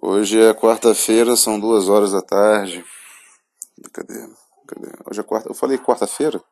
[0.00, 2.84] Hoje é quarta-feira, são duas horas da tarde.
[3.92, 4.28] Cadê?
[4.66, 4.88] Cadê?
[5.08, 5.48] Hoje é quarta.
[5.48, 6.42] Eu falei quarta-feira?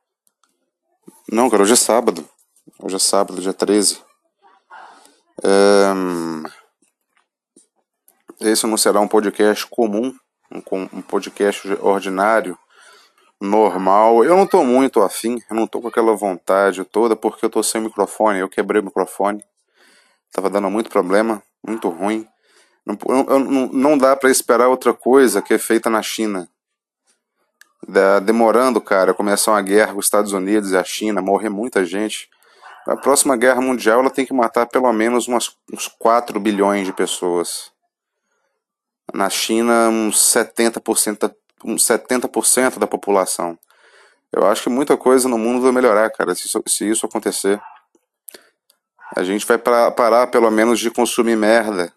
[1.30, 2.28] Não, cara, hoje é sábado.
[2.78, 4.00] Hoje é sábado, dia 13.
[5.44, 6.44] Um...
[8.40, 10.14] Esse não será um podcast comum,
[10.50, 10.62] um,
[10.92, 12.56] um podcast ordinário,
[13.40, 14.24] normal.
[14.24, 17.62] Eu não tô muito afim, eu não tô com aquela vontade toda, porque eu tô
[17.62, 18.38] sem microfone.
[18.38, 19.44] Eu quebrei o microfone.
[20.32, 22.26] Tava dando muito problema, muito ruim.
[22.84, 26.48] Não, não, dá para esperar outra coisa que é feita na China.
[27.86, 31.84] Da, demorando, cara, começar uma guerra com os Estados Unidos e a China, morrer muita
[31.84, 32.28] gente.
[32.86, 36.92] A próxima guerra mundial ela tem que matar pelo menos umas, uns 4 bilhões de
[36.92, 37.70] pessoas.
[39.14, 41.32] Na China, uns 70%,
[41.64, 43.56] uns 70% da população.
[44.32, 47.60] Eu acho que muita coisa no mundo vai melhorar, cara, se isso, se isso acontecer.
[49.14, 51.92] A gente vai parar pelo menos de consumir merda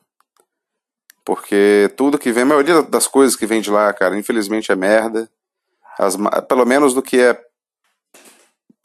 [1.25, 4.75] porque tudo que vem, a maioria das coisas que vem de lá, cara, infelizmente é
[4.75, 5.27] merda.
[5.97, 6.15] As,
[6.47, 7.31] pelo menos do que é,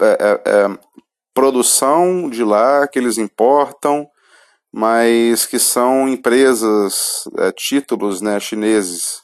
[0.01, 0.79] é, é, é
[1.35, 4.09] produção de lá que eles importam,
[4.73, 9.23] mas que são empresas, é, títulos né, chineses.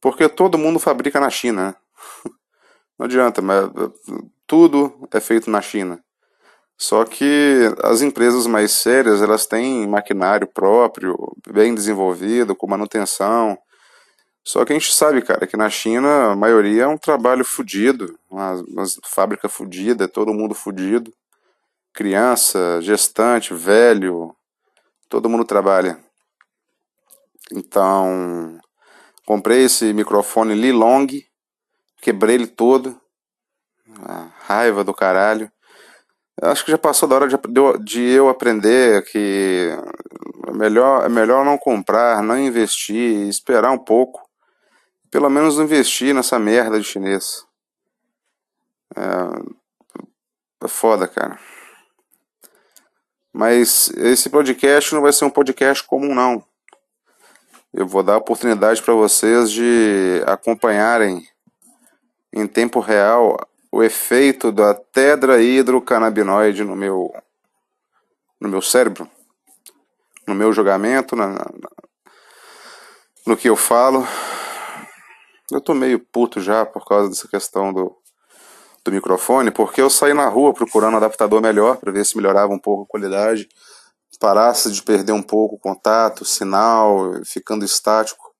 [0.00, 1.68] Porque todo mundo fabrica na China.
[1.68, 1.74] Né?
[2.98, 3.70] Não adianta, mas
[4.44, 6.02] tudo é feito na China.
[6.80, 11.14] Só que as empresas mais sérias, elas têm maquinário próprio,
[11.52, 13.58] bem desenvolvido, com manutenção.
[14.42, 18.18] Só que a gente sabe, cara, que na China a maioria é um trabalho fudido,
[18.30, 21.12] uma, uma fábrica fudida, é todo mundo fudido.
[21.92, 24.34] Criança, gestante, velho,
[25.06, 26.00] todo mundo trabalha.
[27.52, 28.58] Então,
[29.26, 31.08] comprei esse microfone Lilong,
[32.00, 32.98] quebrei ele todo.
[34.02, 35.52] A raiva do caralho.
[36.42, 37.36] Acho que já passou da hora de,
[37.84, 39.70] de eu aprender que
[40.46, 44.26] é melhor, é melhor não comprar, não investir, esperar um pouco.
[45.10, 47.44] Pelo menos investir nessa merda de chinês.
[48.96, 51.38] É, é foda, cara.
[53.32, 56.42] Mas esse podcast não vai ser um podcast comum, não.
[57.72, 61.28] Eu vou dar a oportunidade para vocês de acompanharem
[62.32, 63.38] em tempo real
[63.70, 67.12] o efeito da tetrahidrocannabinoide no meu
[68.40, 69.08] no meu cérebro,
[70.26, 71.46] no meu julgamento, na, na,
[73.26, 74.06] no que eu falo.
[75.52, 77.94] Eu tô meio puto já por causa dessa questão do,
[78.82, 82.52] do microfone, porque eu saí na rua procurando um adaptador melhor para ver se melhorava
[82.52, 83.46] um pouco a qualidade,
[84.20, 88.30] parasse de perder um pouco o contato, o sinal, ficando estático.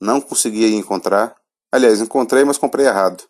[0.00, 1.34] Não conseguia encontrar.
[1.72, 3.24] Aliás, encontrei, mas comprei errado.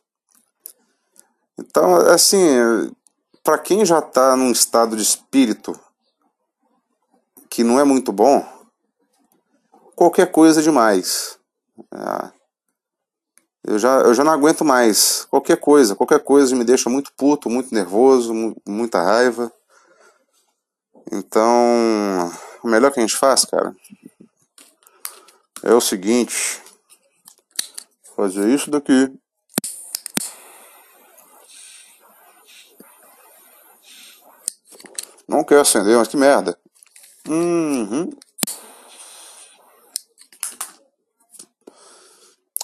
[1.59, 2.91] Então, assim,
[3.42, 5.78] para quem já está num estado de espírito
[7.48, 8.44] que não é muito bom,
[9.94, 11.38] qualquer coisa é demais.
[11.92, 12.32] É,
[13.66, 15.25] eu, já, eu já não aguento mais.
[15.31, 18.34] Qualquer coisa, qualquer coisa me deixa muito puto, muito nervoso,
[18.66, 19.53] muita raiva.
[21.12, 22.32] Então,
[22.62, 23.75] o melhor que a gente faz, cara,
[25.62, 26.60] é o seguinte:
[28.16, 29.12] fazer isso daqui.
[35.29, 36.59] Não quer acender, mas que merda.
[37.29, 38.11] Uhum.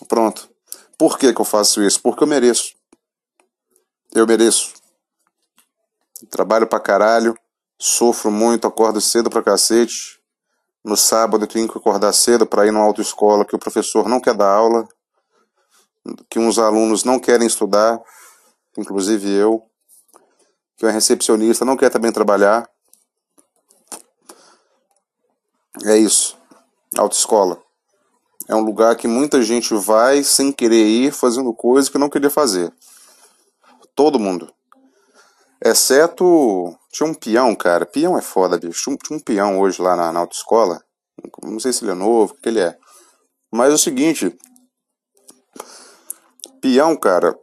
[0.06, 0.50] Pronto.
[0.98, 2.00] Por que, que eu faço isso?
[2.02, 2.74] Porque eu mereço.
[4.14, 4.74] Eu mereço.
[6.30, 7.34] Trabalho pra caralho,
[7.78, 10.20] sofro muito, acordo cedo pra cacete.
[10.84, 14.20] No sábado eu tenho que acordar cedo para ir numa autoescola que o professor não
[14.20, 14.86] quer dar aula,
[16.28, 18.00] que uns alunos não querem estudar,
[18.76, 19.69] inclusive eu
[20.80, 22.66] que é recepcionista, não quer também trabalhar.
[25.84, 26.38] É isso.
[26.96, 27.62] Autoescola.
[28.48, 32.30] É um lugar que muita gente vai sem querer ir, fazendo coisas que não queria
[32.30, 32.72] fazer.
[33.94, 34.50] Todo mundo.
[35.62, 36.74] Exceto.
[36.90, 37.84] Tinha um peão, cara.
[37.84, 38.96] Peão é foda, bicho.
[39.04, 40.82] Tinha um peão hoje lá na, na autoescola.
[41.42, 42.74] Não sei se ele é novo, o que ele é.
[43.52, 44.34] Mas é o seguinte.
[46.62, 47.38] Peão, cara,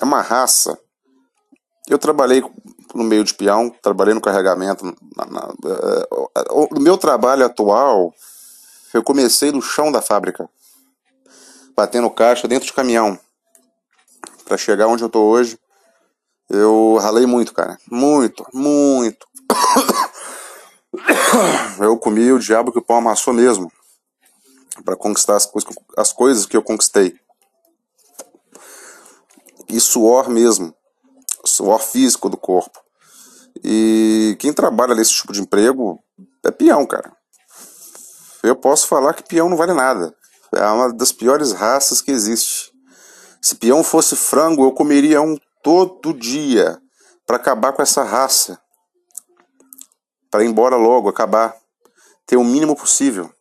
[0.00, 0.80] é uma raça
[1.90, 2.40] eu trabalhei
[2.94, 4.84] no meio de peão, trabalhei no carregamento.
[5.16, 8.14] Na, na, uh, o meu trabalho atual,
[8.94, 10.48] eu comecei no chão da fábrica,
[11.74, 13.18] batendo caixa dentro de caminhão.
[14.44, 15.58] Para chegar onde eu tô hoje,
[16.48, 17.76] eu ralei muito, cara.
[17.90, 19.26] Muito, muito.
[21.80, 23.70] Eu comi o diabo que o pão amassou mesmo.
[24.84, 25.48] para conquistar as,
[25.96, 27.16] as coisas que eu conquistei.
[29.68, 30.74] E suor mesmo
[31.44, 32.80] suor físico do corpo.
[33.62, 35.98] E quem trabalha nesse tipo de emprego
[36.44, 37.12] é peão, cara.
[38.42, 40.14] eu posso falar que peão não vale nada.
[40.54, 42.72] É uma das piores raças que existe.
[43.40, 46.80] Se peão fosse frango, eu comeria um todo dia
[47.26, 48.60] para acabar com essa raça.
[50.30, 51.54] Para ir embora logo, acabar.
[52.26, 53.32] Ter o mínimo possível.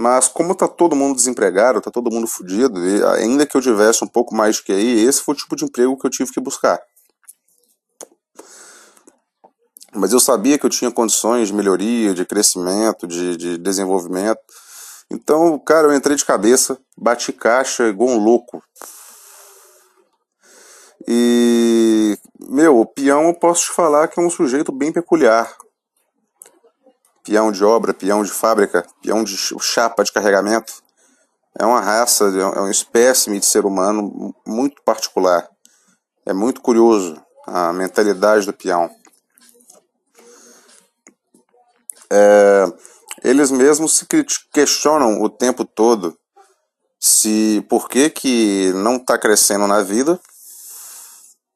[0.00, 4.04] Mas como tá todo mundo desempregado, tá todo mundo fudido, e ainda que eu tivesse
[4.04, 6.40] um pouco mais que aí, esse foi o tipo de emprego que eu tive que
[6.40, 6.80] buscar.
[9.92, 14.38] Mas eu sabia que eu tinha condições de melhoria, de crescimento, de, de desenvolvimento.
[15.10, 18.62] Então, cara, eu entrei de cabeça, bati caixa igual um louco.
[21.08, 25.56] E, meu, o peão eu posso te falar que é um sujeito bem peculiar
[27.28, 30.72] peão de obra, peão de fábrica, peão de chapa de carregamento.
[31.58, 35.46] É uma raça, é um espécime de ser humano muito particular.
[36.24, 38.90] É muito curioso a mentalidade do peão.
[42.10, 42.64] É,
[43.22, 44.06] eles mesmos se
[44.50, 46.16] questionam o tempo todo
[46.98, 50.18] se por que, que não está crescendo na vida,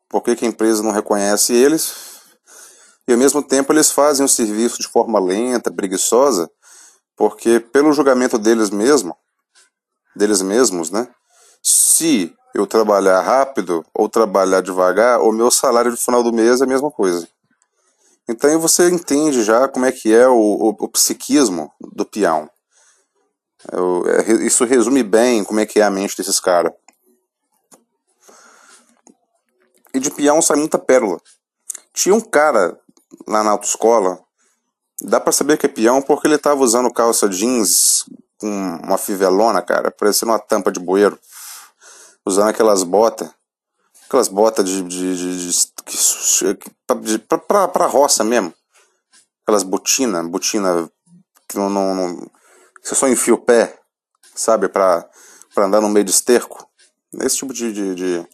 [0.08, 2.11] por que, que a empresa não reconhece eles
[3.06, 6.50] e ao mesmo tempo eles fazem o serviço de forma lenta, preguiçosa,
[7.16, 9.14] porque pelo julgamento deles mesmos,
[10.14, 11.08] deles mesmos, né?
[11.62, 16.64] Se eu trabalhar rápido ou trabalhar devagar, o meu salário no final do mês é
[16.64, 17.28] a mesma coisa.
[18.28, 22.48] Então você entende já como é que é o, o, o psiquismo do peão.
[23.70, 26.72] Eu, é, isso resume bem como é que é a mente desses caras.
[29.94, 31.20] E de peão sai muita pérola.
[31.92, 32.80] Tinha um cara
[33.26, 34.18] lá na autoescola,
[35.00, 38.04] dá para saber que é peão porque ele tava usando calça jeans
[38.38, 41.18] com uma fivelona, cara, parecendo uma tampa de bueiro,
[42.26, 43.30] usando aquelas botas,
[44.06, 46.54] aquelas botas de, de, de, de,
[47.02, 48.52] de pra, pra, pra roça mesmo,
[49.42, 50.90] aquelas botina, botina
[51.48, 52.30] que não, não, não
[52.82, 53.78] você só enfia o pé,
[54.34, 55.08] sabe, pra,
[55.54, 56.68] pra andar no meio de esterco,
[57.20, 58.26] esse tipo de, de, de,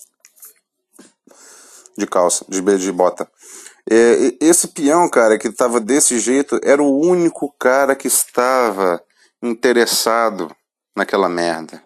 [1.98, 3.30] de calça, de, de bota.
[3.90, 9.02] É, esse peão, cara, que estava desse jeito, era o único cara que estava
[9.42, 10.54] interessado
[10.94, 11.82] naquela merda.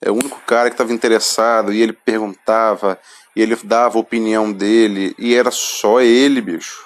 [0.00, 2.98] É o único cara que estava interessado e ele perguntava
[3.34, 6.84] e ele dava a opinião dele e era só ele, bicho.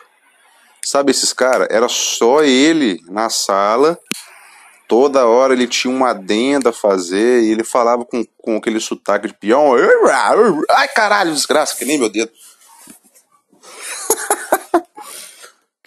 [0.83, 1.69] Sabe esses caras?
[1.71, 3.99] Era só ele na sala.
[4.89, 9.29] Toda hora ele tinha uma adenda a fazer e ele falava com, com aquele sotaque
[9.29, 9.73] de peão.
[10.71, 12.31] Ai caralho, desgraça, que nem meu dedo.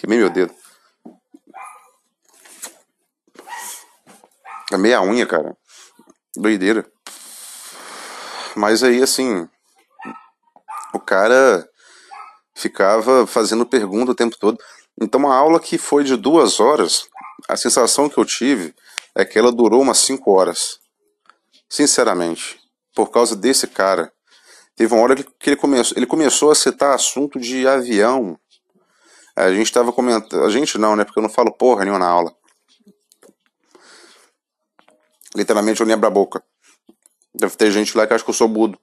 [0.03, 0.53] Queimei meu dedo.
[4.69, 5.55] É meia unha, cara.
[6.35, 6.85] Doideira.
[8.53, 9.47] Mas aí, assim.
[10.94, 11.65] O cara
[12.53, 14.57] ficava fazendo pergunta o tempo todo.
[15.01, 17.07] Então, uma aula que foi de duas horas,
[17.47, 18.75] a sensação que eu tive
[19.15, 20.79] é que ela durou umas cinco horas.
[21.69, 22.59] Sinceramente.
[22.94, 24.11] Por causa desse cara.
[24.75, 28.38] Teve uma hora que ele começou, ele começou a citar assunto de avião.
[29.35, 30.44] A gente estava comentando.
[30.44, 31.03] A gente não, né?
[31.03, 32.33] Porque eu não falo porra nenhuma na aula.
[35.35, 36.44] Literalmente eu nem abro a boca.
[37.33, 38.77] Deve ter gente lá que acha que eu sou mudo.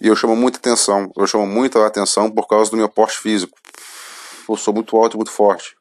[0.00, 1.10] E eu chamo muita atenção.
[1.16, 3.58] Eu chamo muita atenção por causa do meu porte físico.
[4.48, 5.76] Eu sou muito alto e muito forte.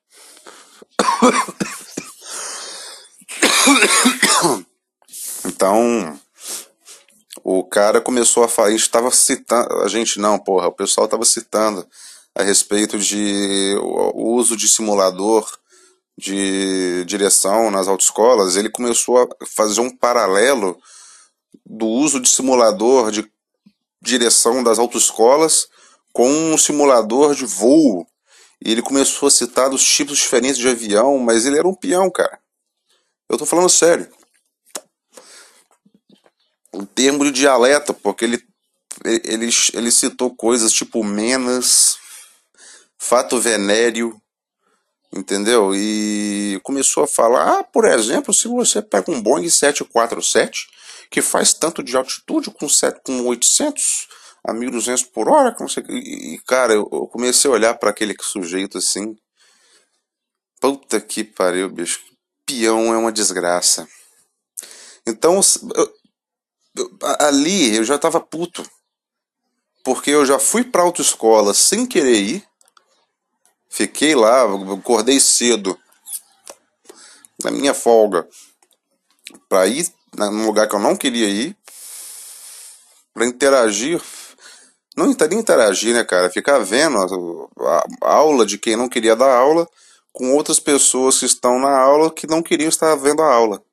[5.45, 6.19] Então,
[7.43, 11.05] o cara começou a falar, a gente estava citando, a gente não, porra, o pessoal
[11.05, 11.87] estava citando
[12.39, 15.45] a respeito de o uso de simulador
[16.17, 20.79] de direção nas autoescolas, ele começou a fazer um paralelo
[21.65, 23.29] do uso de simulador de
[24.01, 25.67] direção das autoescolas
[26.13, 28.07] com um simulador de voo.
[28.63, 32.09] E ele começou a citar dos tipos diferentes de avião, mas ele era um peão,
[32.09, 32.39] cara.
[33.27, 34.09] Eu tô falando sério
[36.73, 38.41] em termo de dialeto, porque ele,
[39.03, 41.97] ele, ele citou coisas tipo menas,
[42.99, 44.21] fato venéreo,
[45.11, 45.73] entendeu?
[45.73, 50.67] E começou a falar, ah, por exemplo, se você pega um Boeing 747,
[51.09, 54.07] que faz tanto de altitude com, 7, com 800
[54.45, 55.81] a 1200 por hora, você...
[55.89, 59.17] e, cara, eu, comecei a olhar para aquele sujeito assim,
[60.61, 61.99] puta que pariu, bicho,
[62.45, 63.87] peão é uma desgraça.
[65.07, 65.39] Então,
[65.75, 65.93] eu,
[67.19, 68.63] ali eu já estava puto.
[69.83, 72.48] Porque eu já fui pra autoescola sem querer ir.
[73.69, 75.77] Fiquei lá, acordei cedo.
[77.43, 78.27] Na minha folga.
[79.47, 81.55] Pra ir num lugar que eu não queria ir.
[83.13, 84.01] Pra interagir.
[84.97, 86.29] Não nem interagir, né, cara?
[86.29, 86.97] Ficar vendo
[87.59, 89.67] a, a aula de quem não queria dar aula
[90.11, 93.63] com outras pessoas que estão na aula que não queriam estar vendo a aula.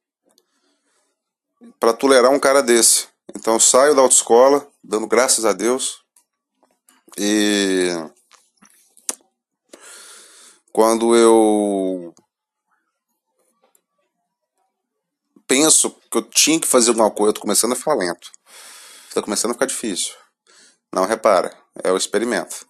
[1.80, 3.08] Para tolerar um cara desse.
[3.34, 6.04] Então eu saio da autoescola, dando graças a Deus.
[7.18, 7.90] E
[10.76, 12.14] quando eu
[15.46, 18.30] penso que eu tinha que fazer alguma coisa, eu tô começando a ficar lento.
[19.14, 20.12] Tá começando a ficar difícil.
[20.92, 21.50] Não repara,
[21.82, 22.66] é o experimento.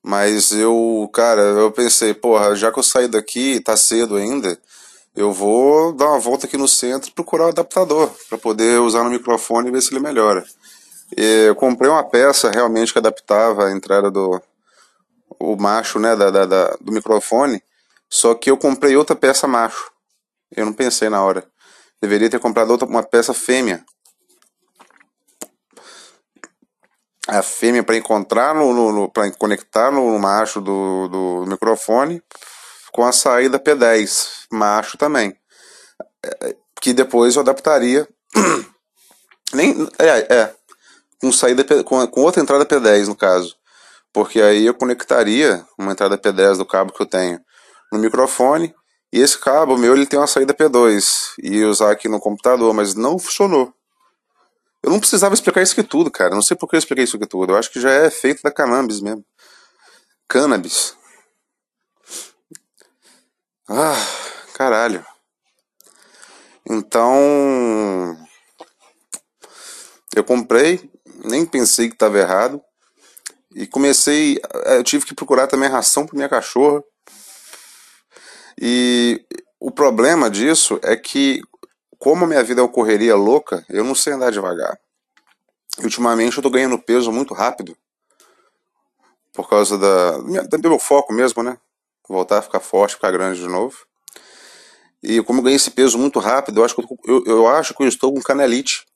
[0.00, 4.56] Mas eu, cara, eu pensei, porra, já que eu saí daqui, tá cedo ainda,
[5.16, 9.02] eu vou dar uma volta aqui no centro e procurar o adaptador para poder usar
[9.02, 10.46] no microfone e ver se ele melhora.
[11.16, 14.40] E eu comprei uma peça realmente que adaptava a entrada do
[15.38, 17.62] o macho, né, da, da, da, do microfone,
[18.08, 19.90] só que eu comprei outra peça macho.
[20.54, 21.46] Eu não pensei na hora.
[22.02, 23.84] Deveria ter comprado outra, uma peça fêmea
[27.30, 32.20] a fêmea para encontrar no, no, no para conectar no macho do, do microfone
[32.92, 35.36] com a saída P10 macho também
[36.80, 38.08] que depois eu adaptaria
[39.54, 40.54] nem é, é
[41.20, 43.56] com saída com, com outra entrada P10 no caso
[44.12, 47.40] porque aí eu conectaria uma entrada P10 do cabo que eu tenho
[47.92, 48.74] no microfone
[49.12, 52.94] e esse cabo meu ele tem uma saída P2 e usar aqui no computador mas
[52.94, 53.74] não funcionou
[54.82, 56.34] eu não precisava explicar isso aqui tudo, cara.
[56.34, 57.52] Não sei por que eu expliquei isso aqui tudo.
[57.52, 59.24] Eu acho que já é feito da cannabis mesmo.
[60.26, 60.96] Cannabis.
[63.68, 63.94] Ah,
[64.54, 65.04] caralho.
[66.68, 68.16] Então.
[70.14, 70.90] Eu comprei,
[71.24, 72.60] nem pensei que estava errado.
[73.54, 74.40] E comecei.
[74.66, 76.82] Eu tive que procurar também ração para minha cachorra.
[78.60, 79.24] E
[79.58, 81.42] o problema disso é que
[81.98, 84.78] como a minha vida é uma correria louca, eu não sei andar devagar.
[85.78, 87.76] E, ultimamente eu tô ganhando peso muito rápido.
[89.32, 91.58] Por causa da, do meu foco mesmo, né?
[92.08, 93.86] Voltar a ficar forte, ficar grande de novo.
[95.02, 97.74] E como eu ganhei esse peso muito rápido, eu acho que eu, eu, eu acho
[97.74, 98.86] que eu estou com canelite.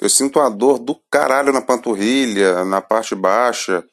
[0.00, 3.84] Eu sinto uma dor do caralho na panturrilha, na parte baixa.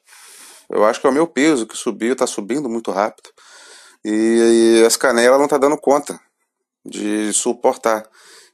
[0.68, 3.30] Eu acho que é o meu peso que subiu, tá subindo muito rápido.
[4.04, 6.18] E, e as canelas não tá dando conta
[6.84, 8.08] de suportar.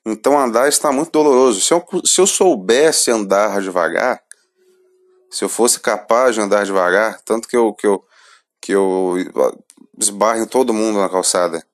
[0.04, 1.60] Então andar está muito doloroso.
[1.60, 4.22] Se eu, se eu soubesse andar devagar,
[5.30, 8.04] se eu fosse capaz de andar devagar, tanto que eu que eu
[8.60, 9.14] que eu
[9.98, 11.64] esbarro em todo mundo na calçada.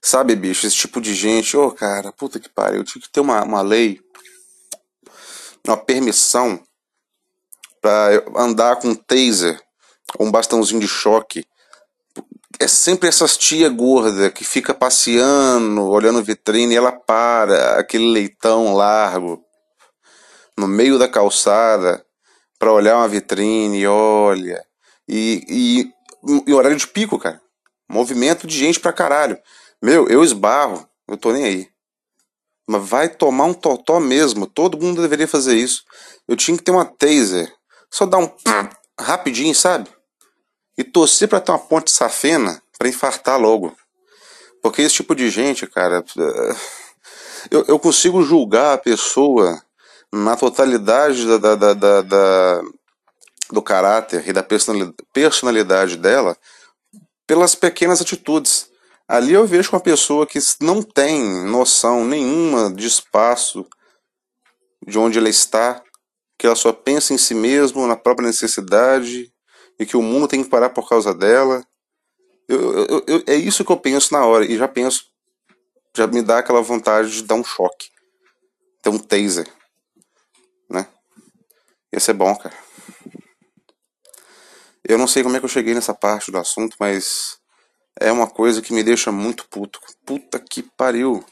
[0.00, 3.20] Sabe, bicho, esse tipo de gente, ô oh, cara, puta que pariu, tinha que ter
[3.20, 4.00] uma, uma lei,
[5.70, 6.60] uma permissão
[7.80, 9.60] para andar com um taser,
[10.18, 11.46] um bastãozinho de choque,
[12.58, 18.74] é sempre essas tia gorda que fica passeando, olhando vitrine e ela para, aquele leitão
[18.74, 19.44] largo,
[20.56, 22.04] no meio da calçada,
[22.58, 24.64] para olhar uma vitrine olha.
[25.08, 25.44] E,
[26.26, 27.40] e, e horário de pico, cara.
[27.88, 29.38] Movimento de gente pra caralho.
[29.80, 31.68] Meu, eu esbarro, eu tô nem aí.
[32.66, 34.46] Mas vai tomar um totó mesmo.
[34.46, 35.84] Todo mundo deveria fazer isso.
[36.26, 37.52] Eu tinha que ter uma taser.
[37.90, 38.30] Só dar um
[38.98, 39.88] rapidinho, sabe?
[40.76, 43.74] e torcer para ter uma ponte safena para infartar logo.
[44.62, 46.56] Porque esse tipo de gente, cara, é,
[47.50, 49.62] eu, eu consigo julgar a pessoa
[50.12, 52.62] na totalidade da, da, da, da
[53.50, 54.44] do caráter e da
[55.12, 56.36] personalidade dela
[57.26, 58.68] pelas pequenas atitudes.
[59.08, 63.64] Ali eu vejo uma pessoa que não tem noção nenhuma de espaço,
[64.84, 65.82] de onde ela está,
[66.38, 69.32] que ela só pensa em si mesma, na própria necessidade
[69.78, 71.64] e que o mundo tem que parar por causa dela.
[72.48, 75.04] Eu, eu, eu, é isso que eu penso na hora, e já penso,
[75.96, 77.88] já me dá aquela vontade de dar um choque.
[78.82, 79.48] Ter um taser.
[80.68, 80.86] Né?
[81.92, 82.54] Ia ser bom, cara.
[84.84, 87.35] Eu não sei como é que eu cheguei nessa parte do assunto, mas
[88.00, 89.80] é uma coisa que me deixa muito puto.
[90.04, 91.24] Puta que pariu.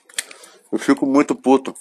[0.72, 1.74] Eu fico muito puto.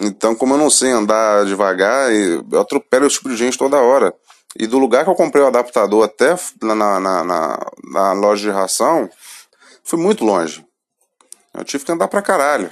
[0.00, 4.14] Então, como eu não sei andar devagar, eu atropelo esse tipo de gente toda hora.
[4.56, 8.50] E do lugar que eu comprei o adaptador até na, na, na, na loja de
[8.50, 9.10] ração,
[9.82, 10.64] foi muito longe.
[11.52, 12.70] Eu tive que andar pra caralho.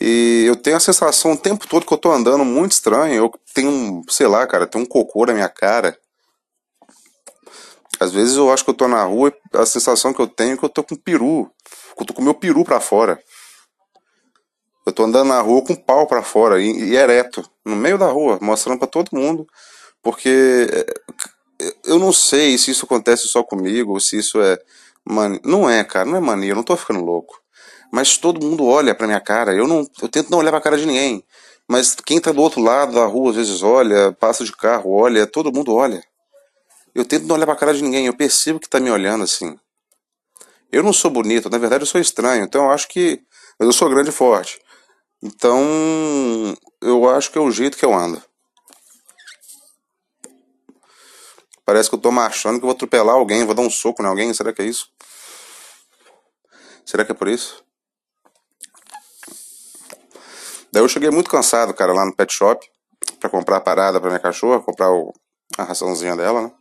[0.00, 3.14] E eu tenho a sensação o tempo todo que eu tô andando muito estranho.
[3.14, 5.98] Eu tenho, sei lá, cara, tem um cocô na minha cara.
[8.00, 10.54] Às vezes eu acho que eu tô na rua e a sensação que eu tenho
[10.54, 11.50] é que eu tô com peru.
[11.96, 13.18] Que eu tô com meu peru pra fora.
[14.86, 17.98] Eu tô andando na rua com o pau para fora e, e, ereto, no meio
[17.98, 19.44] da rua, mostrando para todo mundo,
[20.00, 24.56] porque eh, eu não sei se isso acontece só comigo ou se isso é
[25.04, 25.40] mania.
[25.44, 27.40] Não é, cara, não é mania, eu não tô ficando louco.
[27.92, 30.78] Mas todo mundo olha pra minha cara, eu não, eu tento não olhar pra cara
[30.78, 31.24] de ninguém.
[31.68, 35.26] Mas quem tá do outro lado da rua às vezes olha, passa de carro, olha,
[35.26, 36.00] todo mundo olha.
[36.96, 39.60] Eu tento não olhar pra cara de ninguém, eu percebo que tá me olhando assim.
[40.72, 43.22] Eu não sou bonito, na verdade eu sou estranho, então eu acho que.
[43.58, 44.58] Mas eu sou grande e forte.
[45.22, 48.22] Então, eu acho que é o jeito que eu ando.
[51.66, 54.06] Parece que eu tô marchando que eu vou atropelar alguém, vou dar um soco em
[54.06, 54.88] alguém, será que é isso?
[56.86, 57.62] Será que é por isso?
[60.72, 62.66] Daí eu cheguei muito cansado, cara, lá no pet shop,
[63.20, 65.12] pra comprar a parada pra minha cachorra, comprar o,
[65.58, 66.52] a raçãozinha dela, né?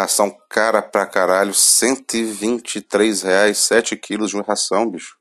[0.00, 5.18] Ração cara pra caralho, 123 reais, 7 quilos de uma ração, bicho.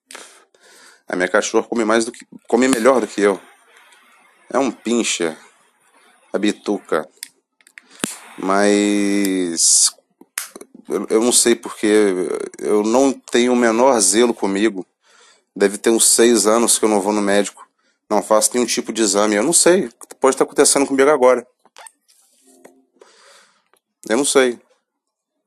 [1.05, 2.25] A minha cachorra come mais do que.
[2.47, 3.41] come melhor do que eu.
[4.49, 5.37] É um pincha.
[6.31, 7.09] A bituca.
[8.37, 9.93] Mas.
[11.09, 12.15] Eu, não sei porque.
[12.57, 14.85] Eu não tenho o menor zelo comigo.
[15.53, 17.67] Deve ter uns seis anos que eu não vou no médico.
[18.09, 19.35] Não faço nenhum tipo de exame.
[19.35, 19.89] Eu não sei.
[20.21, 21.45] Pode estar acontecendo comigo agora.
[24.07, 24.57] Eu não sei.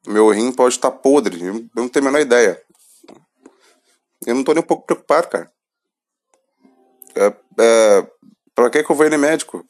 [0.06, 1.44] Meu rim pode estar podre.
[1.44, 2.62] Eu não tenho a menor ideia.
[4.26, 5.52] Eu não tô nem um pouco preocupado, cara.
[7.14, 7.26] É,
[7.61, 8.11] é,
[8.54, 9.66] pra que, que eu vou ir no médico?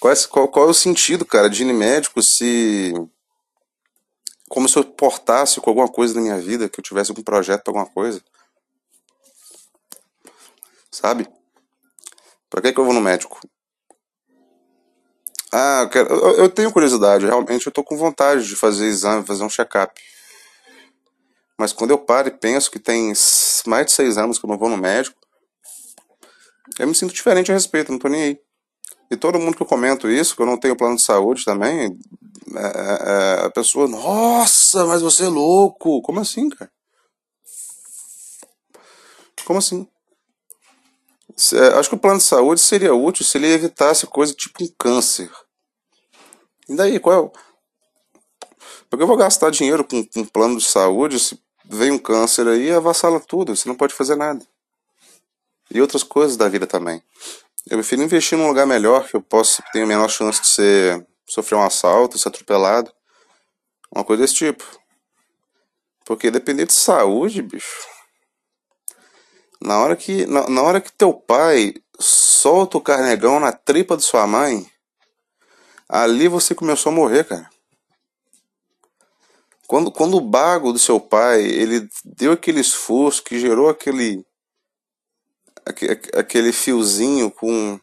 [0.00, 2.92] Qual é, qual, qual é o sentido, cara, de ir no médico se.
[4.48, 7.62] Como se eu portasse com alguma coisa na minha vida, que eu tivesse algum projeto
[7.62, 8.22] pra alguma coisa.
[10.90, 11.26] Sabe?
[12.50, 13.40] Pra que, que eu vou no médico?
[15.56, 19.24] Ah, eu, quero, eu, eu tenho curiosidade, realmente eu tô com vontade de fazer exame,
[19.24, 19.94] fazer um check-up.
[21.56, 23.12] Mas quando eu paro e penso que tem
[23.64, 25.16] mais de seis anos que eu não vou no médico,
[26.76, 28.38] eu me sinto diferente a respeito, não tô nem aí.
[29.08, 31.96] E todo mundo que eu comento isso, que eu não tenho plano de saúde também,
[32.56, 36.02] é, é, é a pessoa, nossa, mas você é louco.
[36.02, 36.68] Como assim, cara?
[39.44, 39.86] Como assim?
[41.52, 44.68] É, acho que o plano de saúde seria útil se ele evitasse coisa tipo um
[44.76, 45.30] câncer.
[46.68, 47.32] E daí, qual é o...
[48.88, 52.70] Porque eu vou gastar dinheiro com um plano de saúde se vem um câncer aí
[52.70, 54.46] avassala tudo, você não pode fazer nada
[55.70, 57.02] e outras coisas da vida também.
[57.68, 61.06] Eu prefiro investir num lugar melhor que eu possa ter a menor chance de ser
[61.26, 62.92] sofrer um assalto, ser atropelado,
[63.90, 64.64] uma coisa desse tipo.
[66.04, 67.88] Porque depender de saúde, bicho.
[69.60, 74.02] Na hora que na, na hora que teu pai solta o carnegão na tripa de
[74.02, 74.70] sua mãe,
[75.88, 77.50] ali você começou a morrer, cara.
[79.66, 84.24] Quando, quando o bago do seu pai, ele deu aquele esforço que gerou aquele
[86.14, 87.80] aquele fiozinho com.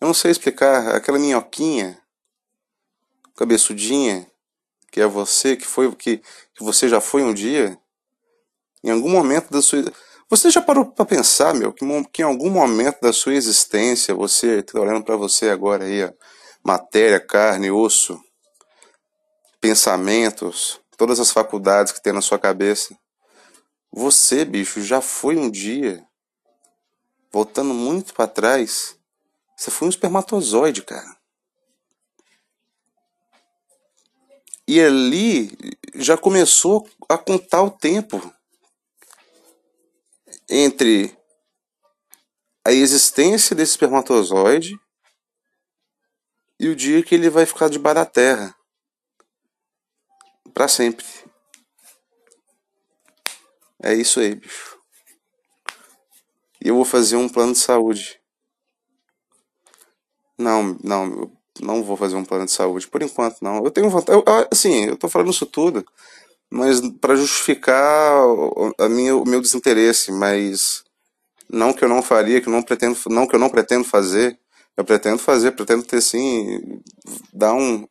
[0.00, 1.98] Eu não sei explicar, aquela minhoquinha,
[3.36, 4.28] cabeçudinha,
[4.90, 7.78] que é você, que foi que, que você já foi um dia,
[8.82, 9.84] em algum momento da sua.
[10.28, 14.62] Você já parou para pensar, meu, que, que em algum momento da sua existência, você,
[14.62, 16.10] tô olhando para você agora aí, ó,
[16.64, 18.18] matéria, carne, osso,
[19.60, 22.96] pensamentos, todas as faculdades que tem na sua cabeça.
[23.92, 26.04] Você, bicho, já foi um dia
[27.30, 28.96] voltando muito para trás,
[29.56, 31.16] você foi um espermatozoide, cara.
[34.66, 35.56] E ali
[35.94, 38.32] já começou a contar o tempo
[40.48, 41.16] entre
[42.64, 44.78] a existência desse espermatozoide
[46.58, 48.54] e o dia que ele vai ficar debaixo da terra
[50.52, 51.04] para sempre.
[53.82, 54.74] É isso aí, bicho
[56.64, 58.18] e eu vou fazer um plano de saúde.
[60.38, 63.62] Não, não, eu não vou fazer um plano de saúde, por enquanto não.
[63.62, 65.84] Eu tenho vontade, eu, assim, eu tô falando isso tudo,
[66.50, 68.24] mas para justificar
[68.78, 70.82] a minha, o meu desinteresse, mas
[71.48, 74.38] não que eu não faria, que eu não pretendo, não que eu não pretendo fazer,
[74.76, 76.80] eu pretendo fazer, pretendo ter sim,
[77.32, 77.86] dar um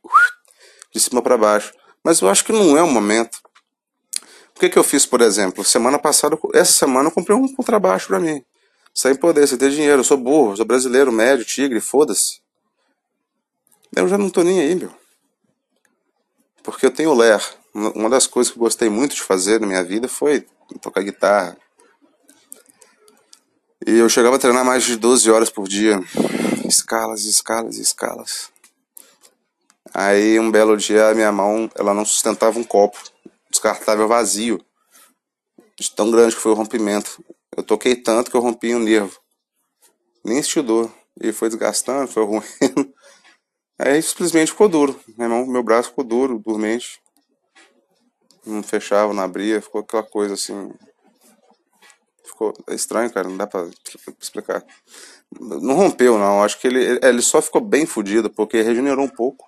[0.93, 1.73] de cima para baixo.
[2.03, 3.39] Mas eu acho que não é o momento.
[4.55, 5.63] O que, que eu fiz, por exemplo?
[5.63, 8.43] Semana passada, essa semana eu comprei um contrabaixo para mim.
[8.93, 10.01] Sem poder, sem ter dinheiro.
[10.01, 12.41] Eu sou burro, sou brasileiro, médio, tigre, foda-se.
[13.95, 14.91] Eu já não tô nem aí, meu.
[16.61, 17.41] Porque eu tenho ler.
[17.73, 20.45] Uma das coisas que eu gostei muito de fazer na minha vida foi
[20.81, 21.57] tocar guitarra.
[23.85, 25.99] E eu chegava a treinar mais de 12 horas por dia.
[26.73, 28.51] Escalas, escalas, escalas.
[29.93, 32.97] Aí um belo dia a minha mão, ela não sustentava um copo
[33.47, 34.59] descartável vazio.
[35.79, 37.23] De tão grande que foi o rompimento.
[37.55, 39.19] Eu toquei tanto que eu rompi um nervo.
[40.25, 40.91] Nem estudou.
[41.21, 42.41] E foi desgastando, foi ruim.
[43.77, 44.99] Aí simplesmente ficou duro.
[45.15, 46.99] Meu, irmão, meu braço ficou duro, dormente.
[48.43, 50.73] Não fechava, não abria, ficou aquela coisa assim.
[52.25, 53.69] Ficou estranho, cara, não dá pra
[54.19, 54.65] explicar.
[55.39, 56.43] Não rompeu, não.
[56.43, 59.45] Acho que ele, ele só ficou bem fodido, porque regenerou um pouco.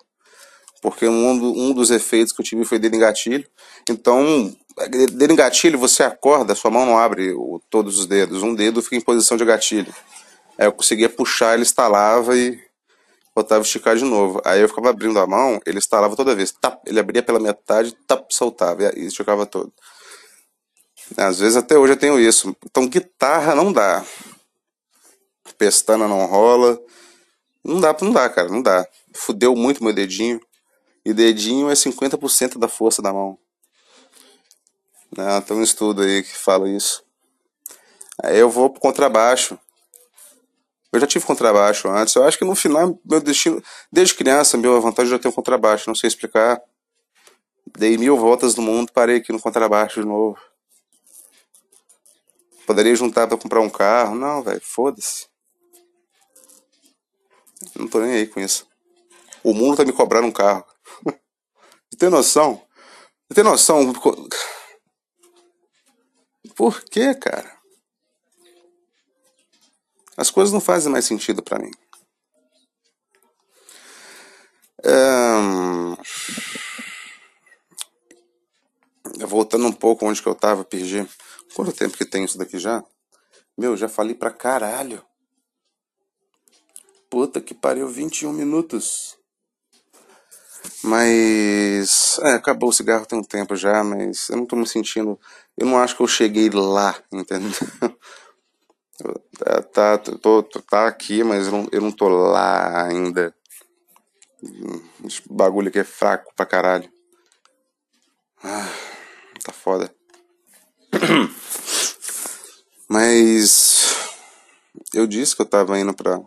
[0.82, 3.46] porque um, um dos efeitos que eu tive foi dedo em gatilho.
[3.90, 4.54] Então,
[5.12, 8.82] dedo em gatilho, você acorda, sua mão não abre o, todos os dedos, um dedo
[8.82, 9.94] fica em posição de gatilho.
[10.58, 12.60] Aí eu conseguia puxar, ele estalava e
[13.36, 14.42] botava esticar de novo.
[14.46, 16.52] Aí eu ficava abrindo a mão, ele estalava toda vez.
[16.52, 19.72] Tap, ele abria pela metade, tap, soltava e esticava todo.
[21.18, 22.56] Às vezes até hoje eu tenho isso.
[22.66, 24.04] Então guitarra não dá.
[25.58, 26.80] Pestana não rola.
[27.64, 28.88] Não dá, não dá, cara, não dá.
[29.14, 30.40] Fudeu muito meu dedinho.
[31.04, 33.38] E dedinho é 50% da força da mão.
[35.16, 37.04] Não, tem um estudo aí que fala isso.
[38.22, 39.58] Aí eu vou pro contrabaixo.
[40.92, 42.16] Eu já tive contrabaixo antes.
[42.16, 43.62] Eu acho que no final, meu destino.
[43.92, 45.90] Desde criança, meu vantagem já ter um contrabaixo.
[45.90, 46.62] Não sei explicar.
[47.78, 50.40] Dei mil voltas no mundo, parei aqui no contrabaixo de novo.
[52.66, 54.16] Poderia juntar para comprar um carro.
[54.16, 55.28] Não, velho, foda-se.
[57.86, 58.68] Não tô nem aí com isso.
[59.44, 60.66] O mundo tá me cobrando um carro.
[61.06, 62.56] Você tem noção?
[63.30, 63.94] Você tem noção?
[66.56, 67.56] Por quê, cara?
[70.18, 71.70] As coisas não fazem mais sentido para mim.
[79.28, 81.08] Voltando um pouco onde que eu tava, perdi.
[81.54, 82.84] Quanto tempo que tem isso daqui já?
[83.56, 85.06] Meu, já falei pra caralho.
[87.16, 89.18] Puta que pariu, 21 minutos.
[90.84, 92.20] Mas.
[92.22, 95.18] É, acabou o cigarro tem um tempo já, mas eu não tô me sentindo.
[95.58, 97.50] Eu não acho que eu cheguei lá, entendeu?
[99.46, 103.36] É, tá, tô, tô, tá aqui, mas eu não, eu não tô lá ainda.
[105.06, 106.90] Esse bagulho aqui é fraco pra caralho.
[108.42, 108.70] Ah,
[109.44, 109.94] tá foda.
[112.88, 113.76] Mas
[114.94, 116.22] eu disse que eu tava indo pra.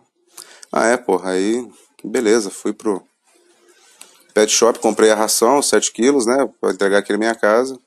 [0.71, 1.31] Ah, é, porra.
[1.31, 1.67] Aí,
[2.03, 3.03] beleza, fui pro
[4.33, 6.47] pet shop, comprei a ração, 7 quilos, né?
[6.61, 7.79] Pra entregar aqui na minha casa.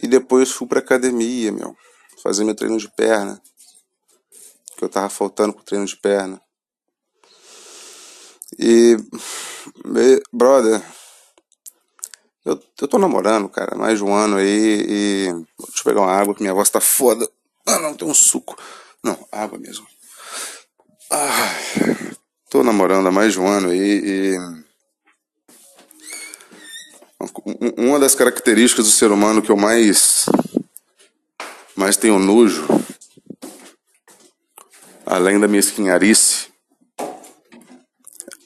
[0.00, 1.76] E depois fui pra academia, meu.
[2.22, 3.40] Fazer meu treino de perna.
[4.76, 6.40] Que eu tava faltando pro treino de perna.
[8.58, 8.96] E.
[10.32, 10.82] Brother.
[12.44, 15.32] Eu, eu tô namorando, cara, mais de um ano aí e.
[15.58, 17.28] Deixa eu pegar uma água que minha voz tá foda.
[17.66, 18.56] Ah, não, tem um suco.
[19.02, 19.86] Não, água mesmo.
[21.10, 21.56] Ah,
[22.50, 24.36] tô namorando há mais de um ano aí e.
[27.78, 30.26] Uma das características do ser humano que eu mais.
[31.74, 32.66] mais tenho nojo,
[35.06, 36.48] além da minha esquinharice,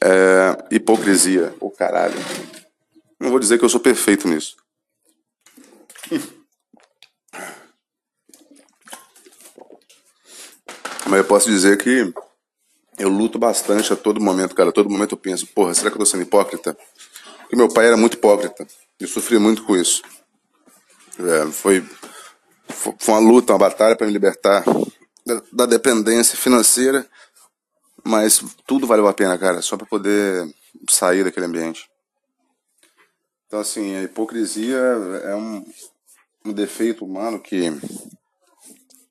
[0.00, 1.52] é hipocrisia.
[1.58, 2.14] O oh, caralho.
[3.18, 4.56] Não vou dizer que eu sou perfeito nisso.
[11.06, 12.12] Mas eu posso dizer que
[13.02, 14.70] eu luto bastante a todo momento, cara.
[14.70, 16.76] A todo momento eu penso, porra, será que eu tô sendo hipócrita?
[17.40, 18.64] Porque meu pai era muito hipócrita.
[19.00, 20.02] Eu sofri muito com isso.
[21.18, 21.84] É, foi,
[22.68, 24.62] foi uma luta, uma batalha para me libertar
[25.26, 27.04] da, da, dependência financeira.
[28.04, 30.48] Mas tudo valeu a pena, cara, só para poder
[30.88, 31.90] sair daquele ambiente.
[33.48, 34.78] Então, assim, a hipocrisia
[35.24, 35.66] é um,
[36.44, 37.64] um defeito humano que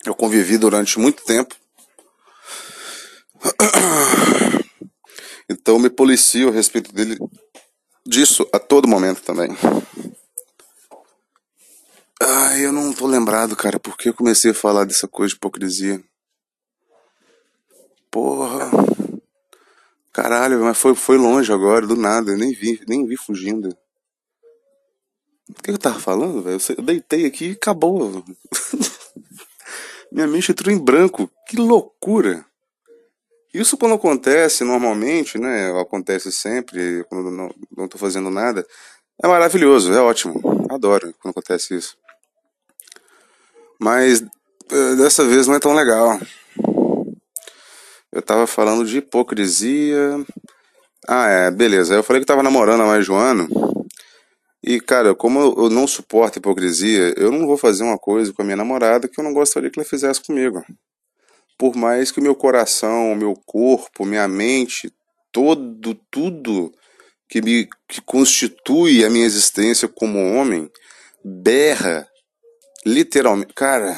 [0.06, 1.61] eu convivi durante muito tempo
[5.50, 7.18] então me policio a respeito dele
[8.06, 9.50] disso a todo momento também.
[12.22, 16.04] Ah, eu não tô lembrado, cara, porque eu comecei a falar dessa coisa de hipocrisia.
[18.12, 18.70] Porra.
[20.14, 23.76] Caralho, mas foi, foi longe agora, do nada, eu nem vi, nem vi fugindo.
[25.50, 26.60] O que eu tava falando, velho?
[26.78, 28.24] Eu deitei aqui e acabou.
[30.12, 31.30] Minha mente entrou em branco.
[31.48, 32.46] Que loucura!
[33.54, 35.78] Isso quando acontece normalmente, né?
[35.80, 38.66] Acontece sempre, quando não, tô fazendo nada.
[39.22, 40.42] É maravilhoso, é ótimo.
[40.70, 41.98] Adoro quando acontece isso.
[43.80, 46.18] Mas eh, dessa vez não é tão legal.
[48.12, 50.26] Eu tava falando de hipocrisia.
[51.08, 51.96] Ah, é, beleza.
[51.96, 53.50] Eu falei que tava namorando há mais de um ano.
[54.64, 58.46] E, cara, como eu não suporto hipocrisia, eu não vou fazer uma coisa com a
[58.46, 60.64] minha namorada que eu não gostaria que ela fizesse comigo
[61.62, 64.92] por mais que o meu coração, o meu corpo, minha mente,
[65.32, 66.74] todo, tudo
[67.30, 70.72] que me que constitui a minha existência como homem,
[71.24, 72.10] berra,
[72.84, 73.54] literalmente.
[73.54, 73.96] Cara,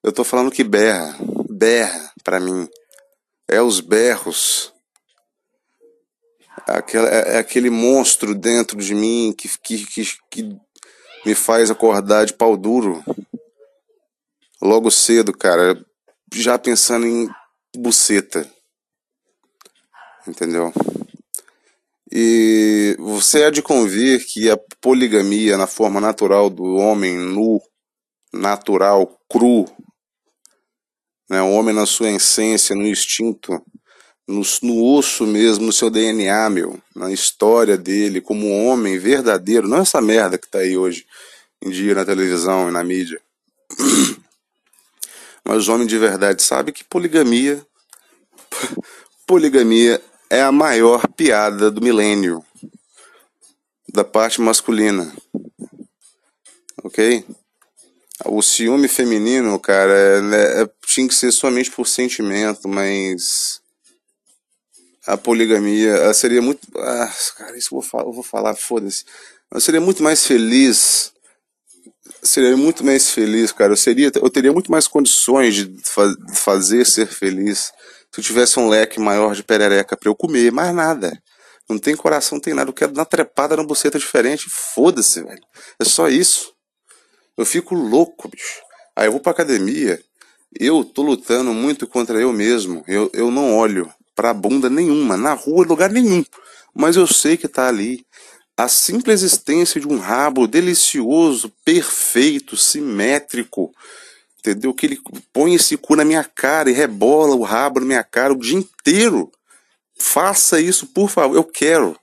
[0.00, 1.16] eu tô falando que berra,
[1.50, 2.68] berra para mim.
[3.48, 4.72] É os berros.
[6.68, 10.56] Aquela, é, é aquele monstro dentro de mim que, que, que, que
[11.26, 13.02] me faz acordar de pau duro
[14.62, 15.84] logo cedo, cara
[16.40, 17.28] já pensando em
[17.76, 18.48] buceta.
[20.26, 20.72] Entendeu?
[22.10, 27.60] E você há de convir que a poligamia na forma natural do homem nu,
[28.32, 29.64] natural, cru,
[31.28, 33.60] né, o homem na sua essência, no instinto,
[34.28, 39.78] no, no osso mesmo, no seu DNA, meu, na história dele, como homem verdadeiro, não
[39.78, 41.06] essa merda que tá aí hoje
[41.62, 43.20] em dia na televisão e na mídia.
[45.44, 47.64] Mas o homem de verdade sabe que poligamia
[49.26, 52.44] poligamia é a maior piada do milênio
[53.92, 55.14] da parte masculina.
[56.82, 57.24] OK?
[58.26, 63.60] O ciúme feminino, cara, é, é, tinha que ser somente por sentimento, mas
[65.06, 66.66] a poligamia seria muito.
[66.78, 69.04] Ah, cara, isso eu vou falar, eu vou falar foda-se.
[69.50, 71.12] Eu seria muito mais feliz.
[72.24, 73.72] Seria muito mais feliz, cara.
[73.72, 75.70] Eu, seria, eu teria muito mais condições de
[76.32, 77.70] fazer ser feliz
[78.10, 81.20] se eu tivesse um leque maior de perereca para eu comer, mais nada.
[81.68, 82.70] Não tem coração, não tem nada.
[82.70, 84.46] Eu quero dar trepada na buceta diferente.
[84.48, 85.42] Foda-se, velho.
[85.80, 86.52] É só isso.
[87.36, 88.62] Eu fico louco, bicho.
[88.94, 90.00] Aí eu vou pra academia.
[90.58, 92.84] Eu tô lutando muito contra eu mesmo.
[92.86, 96.24] Eu, eu não olho pra bunda nenhuma, na rua, lugar nenhum.
[96.72, 98.06] Mas eu sei que tá ali.
[98.56, 103.74] A simples existência de um rabo delicioso, perfeito, simétrico,
[104.38, 104.72] entendeu?
[104.72, 105.00] Que ele
[105.32, 108.56] põe esse cu na minha cara e rebola o rabo na minha cara o dia
[108.56, 109.32] inteiro.
[109.98, 111.34] Faça isso, por favor.
[111.34, 111.98] Eu quero.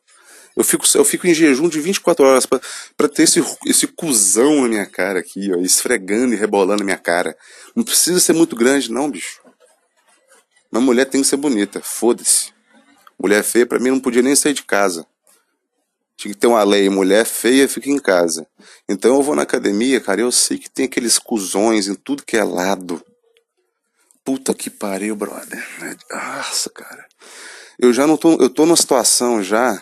[0.56, 4.68] Eu fico, eu fico em jejum de 24 horas para ter esse, esse cuzão na
[4.68, 7.38] minha cara aqui, ó, esfregando e rebolando na minha cara.
[7.74, 9.42] Não precisa ser muito grande, não, bicho.
[10.70, 12.52] Mas mulher tem que ser bonita, foda-se.
[13.18, 15.06] Mulher feia, para mim, não podia nem sair de casa.
[16.22, 18.46] Tinha que ter uma lei, mulher feia fica em casa.
[18.88, 22.38] Então eu vou na academia, cara, eu sei que tem aqueles cuzões em tudo que
[22.38, 23.04] é lado.
[24.24, 25.68] Puta que pariu, brother.
[26.12, 27.08] Nossa, cara.
[27.80, 29.80] Eu já não tô, eu tô numa situação já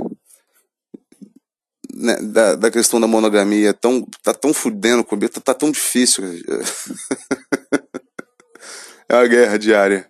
[1.93, 6.23] né, da, da questão da monogamia, tão, tá tão fudendo comigo, tá, tá tão difícil.
[9.09, 10.09] é uma guerra diária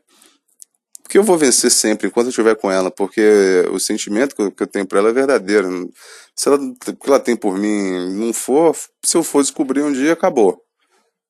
[1.09, 4.67] que eu vou vencer sempre enquanto eu estiver com ela, porque o sentimento que eu
[4.67, 5.91] tenho por ela é verdadeiro.
[6.35, 9.91] Se ela, o que ela tem por mim não for, se eu for descobrir um
[9.91, 10.63] dia, acabou.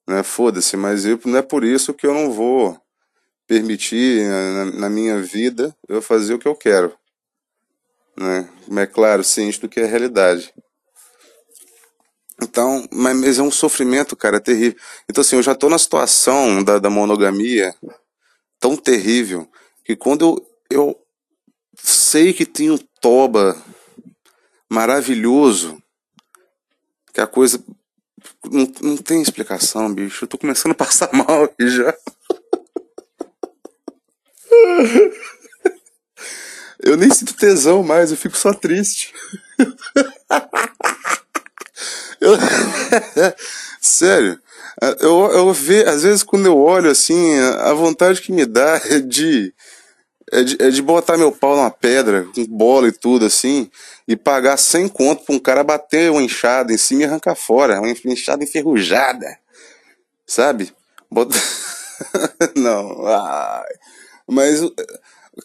[0.05, 0.21] Né?
[0.21, 2.77] Foda-se, mas eu, não é por isso que eu não vou
[3.47, 6.93] permitir na, na, minha vida eu fazer o que eu quero.
[8.17, 8.49] Né?
[8.77, 10.53] É claro, ciente do que é a realidade.
[12.43, 14.77] Então, mas é um sofrimento, cara, terrível.
[15.09, 17.73] Então, assim, eu já tô na situação da, da monogamia
[18.59, 19.49] tão terrível
[19.89, 21.05] que quando eu, eu
[21.81, 23.59] sei que tem um toba
[24.69, 25.81] maravilhoso,
[27.11, 27.59] que a coisa
[28.45, 30.25] não, não tem explicação, bicho.
[30.25, 31.97] Eu tô começando a passar mal aqui já.
[36.83, 39.11] Eu nem sinto tesão mais, eu fico só triste.
[42.21, 42.33] Eu...
[43.81, 44.41] Sério,
[44.99, 48.99] eu, eu ve, às vezes quando eu olho assim, a vontade que me dá é
[48.99, 49.53] de
[50.31, 53.69] é de, é de botar meu pau numa pedra, com bola e tudo assim,
[54.07, 57.79] e pagar 100 conto pra um cara bater uma enxada em cima e arrancar fora,
[57.79, 59.37] uma enxada enferrujada,
[60.25, 60.73] sabe?
[61.09, 61.35] Bota...
[62.55, 63.73] Não, ai.
[64.27, 64.61] mas,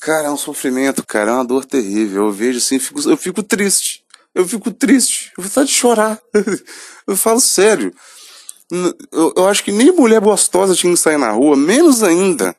[0.01, 2.27] cara, é um sofrimento, cara, é uma dor terrível.
[2.27, 6.21] Eu vejo assim, fico, eu fico triste, eu fico triste, eu vou de chorar.
[7.07, 7.95] Eu falo sério.
[9.13, 12.57] Eu, eu acho que nem mulher gostosa tinha que sair na rua, menos ainda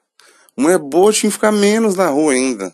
[0.58, 2.74] Mulher boa tinha que ficar menos na rua ainda.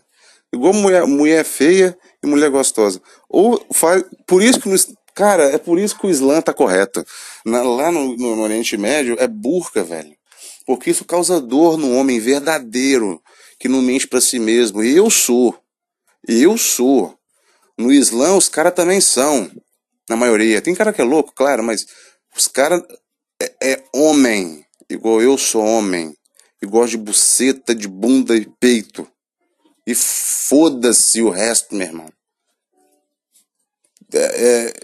[0.52, 3.00] Igual mulher, mulher feia e mulher gostosa.
[3.28, 4.04] Ou faz.
[4.26, 4.70] Por isso que.
[5.14, 7.04] Cara, é por isso que o Islã tá correto.
[7.44, 10.14] Na, lá no, no, no Oriente Médio é burca, velho.
[10.64, 13.20] Porque isso causa dor no homem verdadeiro,
[13.58, 14.82] que não mente para si mesmo.
[14.82, 15.58] E eu sou.
[16.26, 17.18] Eu sou.
[17.76, 19.50] No Islã, os caras também são.
[20.08, 20.62] Na maioria.
[20.62, 21.86] Tem cara que é louco, claro, mas
[22.36, 22.82] os caras
[23.40, 24.64] é, é homem.
[24.88, 26.14] Igual eu sou homem
[26.62, 29.06] e gosto de buceta, de bunda e peito.
[29.84, 32.12] E foda-se o resto, meu irmão.
[34.14, 34.74] É, é,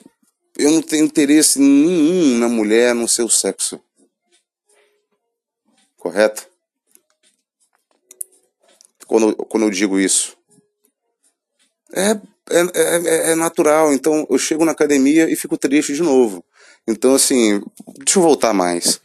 [0.58, 3.80] eu não tenho interesse nenhum na mulher no seu sexo.
[5.96, 6.48] Correto?
[9.06, 10.36] Quando, quando eu digo isso.
[11.94, 12.10] É,
[12.50, 13.92] é, é, é natural.
[13.92, 16.44] Então eu chego na academia e fico triste de novo.
[16.88, 17.62] Então, assim,
[17.98, 19.00] deixa eu voltar mais.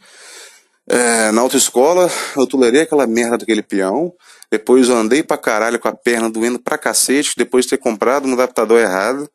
[0.86, 4.12] É, na autoescola, eu tolerei aquela merda daquele peão.
[4.50, 8.28] Depois eu andei pra caralho com a perna doendo pra cacete, depois de ter comprado
[8.28, 9.28] um adaptador errado.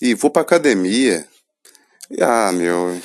[0.00, 1.26] E vou pra academia.
[2.10, 3.00] E, ah, meu.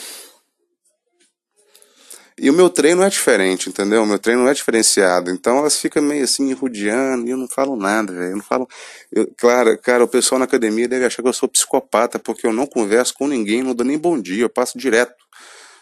[2.40, 4.04] E o meu treino é diferente, entendeu?
[4.04, 5.32] O meu treino não é diferenciado.
[5.32, 8.32] Então elas ficam meio assim, rodeando, e eu não falo nada, velho.
[8.32, 8.68] Eu não falo.
[9.12, 12.54] Eu, claro, cara, o pessoal na academia deve achar que eu sou psicopata, porque eu
[12.54, 15.16] não converso com ninguém, não dou nem bom dia, eu passo direto.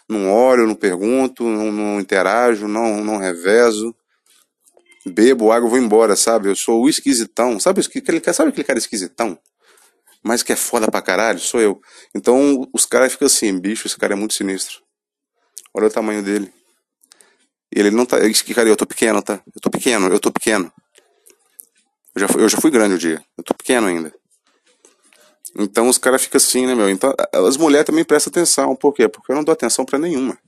[0.08, 3.94] Não olho, não pergunto, não, não interajo, não, não revezo.
[5.04, 6.48] Bebo água, vou embora, sabe?
[6.48, 7.58] Eu sou o esquisitão.
[7.60, 9.38] Sabe, aquele, sabe aquele cara esquisitão?
[10.22, 11.38] Mas que é foda pra caralho?
[11.38, 11.80] Sou eu.
[12.14, 14.80] Então os caras ficam assim, bicho, esse cara é muito sinistro.
[15.72, 16.52] Olha o tamanho dele.
[17.70, 18.16] Ele não tá.
[18.54, 19.42] Cara, eu tô pequeno, tá?
[19.54, 20.72] Eu tô pequeno, eu tô pequeno.
[22.14, 23.22] Eu já, eu já fui grande o dia.
[23.36, 24.12] Eu tô pequeno ainda.
[25.58, 26.90] Então os caras ficam assim, né, meu?
[26.90, 28.76] Então as mulheres também prestam atenção.
[28.76, 29.08] Por quê?
[29.08, 30.38] Porque eu não dou atenção para nenhuma.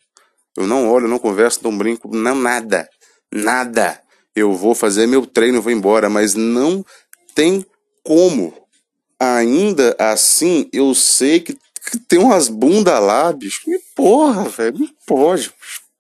[0.57, 2.88] Eu não olho, não converso, não brinco, não nada.
[3.33, 4.01] Nada.
[4.35, 6.85] Eu vou fazer meu treino, vou embora, mas não
[7.35, 7.64] tem
[8.03, 8.55] como.
[9.18, 11.59] Ainda assim, eu sei que
[12.07, 13.68] tem umas bundas lá, bicho.
[13.68, 14.79] Me porra, velho.
[14.79, 15.53] Não pode.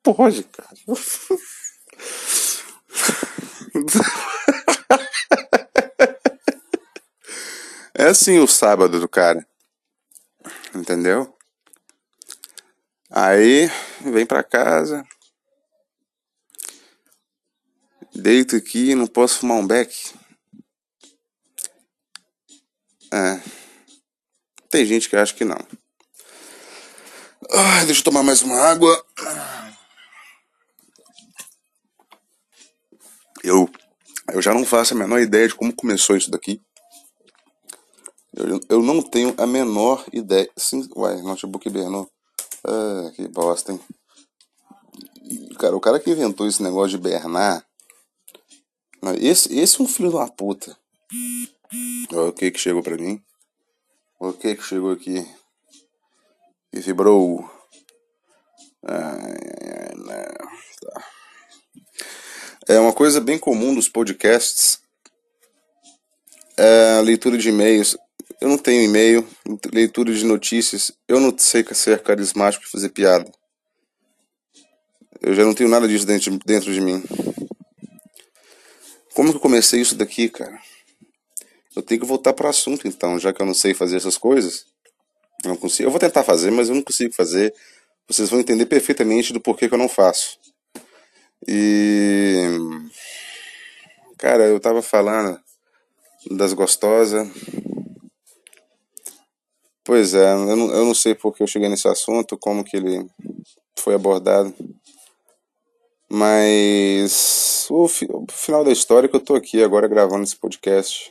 [0.02, 0.76] Pode, cara.
[7.98, 9.44] É assim o sábado do cara.
[10.72, 11.36] Entendeu?
[13.10, 13.68] Aí,
[14.00, 15.04] vem pra casa.
[18.14, 20.14] Deito aqui, não posso fumar um beck.
[23.12, 23.40] É.
[24.70, 25.58] Tem gente que acha que não.
[27.84, 29.04] Deixa eu tomar mais uma água.
[33.42, 33.68] Eu,
[34.32, 36.62] eu já não faço a menor ideia de como começou isso daqui.
[38.38, 40.48] Eu, eu não tenho a menor ideia.
[40.56, 42.08] Sim, uai, notebook hibernou.
[42.64, 43.80] Ah, que bosta, hein?
[45.58, 47.66] Cara, o cara que inventou esse negócio de hibernar.
[49.20, 50.78] Esse, esse é um filho uma puta.
[52.12, 53.20] O que que chegou pra mim.
[54.20, 55.26] O que que chegou aqui?
[56.72, 57.50] E vibrou.
[58.86, 59.34] Ai,
[60.10, 60.36] ai,
[60.80, 61.04] tá.
[62.68, 64.80] É uma coisa bem comum dos podcasts.
[66.56, 67.96] É a leitura de e-mails.
[68.40, 69.26] Eu não tenho e-mail,
[69.72, 70.92] leitura de notícias.
[71.08, 73.30] Eu não sei ser carismático e fazer piada.
[75.20, 77.02] Eu já não tenho nada disso dentro, dentro de mim.
[79.12, 80.56] Como que eu comecei isso daqui, cara?
[81.74, 84.16] Eu tenho que voltar para o assunto, então, já que eu não sei fazer essas
[84.16, 84.64] coisas.
[85.44, 85.88] Eu não consigo.
[85.88, 87.52] Eu vou tentar fazer, mas eu não consigo fazer.
[88.06, 90.38] Vocês vão entender perfeitamente do porquê que eu não faço.
[91.46, 92.46] E.
[94.16, 95.40] Cara, eu tava falando
[96.30, 97.28] das gostosas.
[99.88, 103.06] Pois é, eu não, eu não sei porque eu cheguei nesse assunto, como que ele
[103.74, 104.54] foi abordado.
[106.10, 111.10] Mas o, o final da história é que eu tô aqui agora gravando esse podcast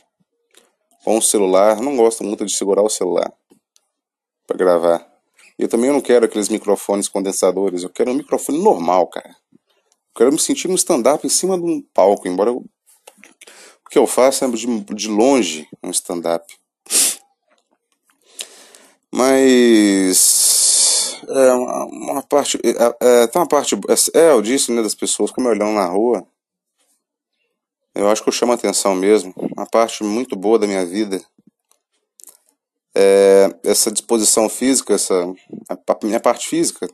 [1.02, 1.80] com o celular.
[1.80, 3.32] Não gosto muito de segurar o celular
[4.46, 5.04] para gravar.
[5.58, 7.82] Eu também não quero aqueles microfones condensadores.
[7.82, 9.30] Eu quero um microfone normal, cara.
[9.52, 12.58] Eu quero me sentir no stand-up em cima de um palco, embora eu...
[12.58, 16.46] o que eu faço é de, de longe um stand-up.
[19.12, 20.88] Mas
[21.28, 23.74] é uma, uma parte, é, é, tem uma parte,
[24.14, 26.26] é, eu disse, né, das pessoas como olhando na rua.
[27.94, 29.34] Eu acho que eu chamo a atenção mesmo.
[29.56, 31.20] Uma parte muito boa da minha vida
[32.94, 35.14] é essa disposição física, essa
[35.68, 36.86] a minha parte física.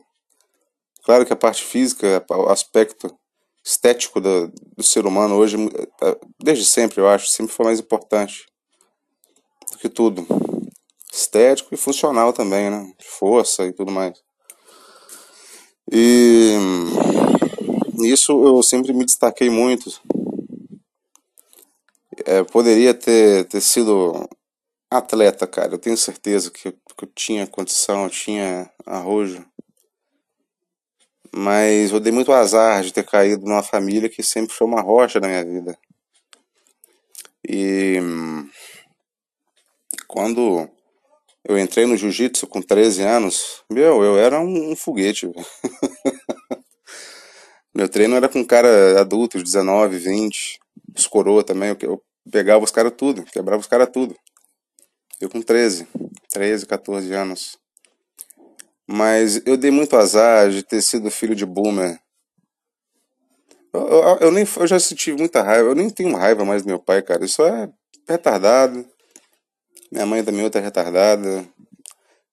[1.03, 3.15] Claro que a parte física, o aspecto
[3.63, 5.57] estético do, do ser humano hoje,
[6.01, 8.45] é, desde sempre eu acho, sempre foi mais importante
[9.71, 10.25] do que tudo.
[11.15, 12.93] Estético e funcional também, né?
[12.99, 14.21] Força e tudo mais.
[15.91, 16.57] E
[17.93, 19.89] nisso eu sempre me destaquei muito
[22.25, 24.27] é, poderia ter, ter sido
[24.89, 25.73] atleta, cara.
[25.73, 29.45] Eu tenho certeza que que eu tinha condição, eu tinha arrojo.
[31.33, 35.19] Mas eu dei muito azar de ter caído numa família que sempre foi uma rocha
[35.19, 35.77] na minha vida.
[37.47, 37.99] E
[40.07, 40.69] quando
[41.47, 45.29] eu entrei no jiu-jitsu com 13 anos, meu, eu era um, um foguete.
[47.73, 50.59] meu treino era com cara adulto, de 19, 20,
[50.97, 51.69] os coroa também.
[51.69, 54.15] Eu, eu pegava os caras tudo, quebrava os caras tudo.
[55.21, 55.87] Eu com 13,
[56.31, 57.57] 13, 14 anos.
[58.87, 61.99] Mas eu dei muito azar de ter sido filho de boomer.
[63.71, 66.67] Eu, eu, eu, nem, eu já senti muita raiva, eu nem tenho raiva mais do
[66.67, 67.23] meu pai, cara.
[67.23, 67.69] Isso é
[68.07, 68.85] retardado.
[69.91, 71.47] Minha mãe também é outra retardada.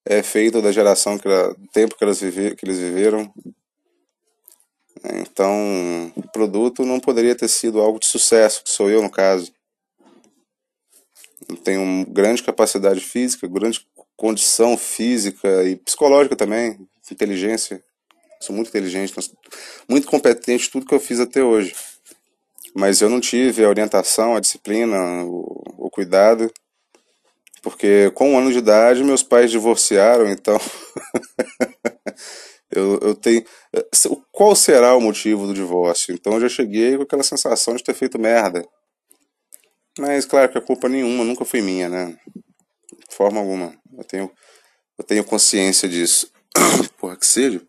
[0.05, 3.33] É feito da geração, que ela, do tempo que, elas vive, que eles viveram.
[5.05, 9.53] Então, o produto não poderia ter sido algo de sucesso, que sou eu no caso
[11.57, 13.87] tenho grande capacidade física, grande
[14.17, 16.79] condição física e psicológica também,
[17.11, 17.83] inteligência.
[18.41, 19.13] sou muito inteligente,
[19.89, 21.75] muito competente tudo que eu fiz até hoje.
[22.75, 26.51] Mas eu não tive a orientação, a disciplina, o, o cuidado,
[27.63, 30.59] porque com um ano de idade meus pais divorciaram, então
[32.71, 33.45] eu, eu tenho.
[34.33, 36.13] Qual será o motivo do divórcio?
[36.13, 38.67] Então eu já cheguei com aquela sensação de ter feito merda.
[39.99, 42.19] Mas claro que a culpa nenhuma nunca foi minha, né?
[43.09, 43.75] De forma alguma.
[43.97, 44.33] Eu tenho,
[44.99, 46.33] eu tenho consciência disso.
[46.99, 47.63] Porra, que seja.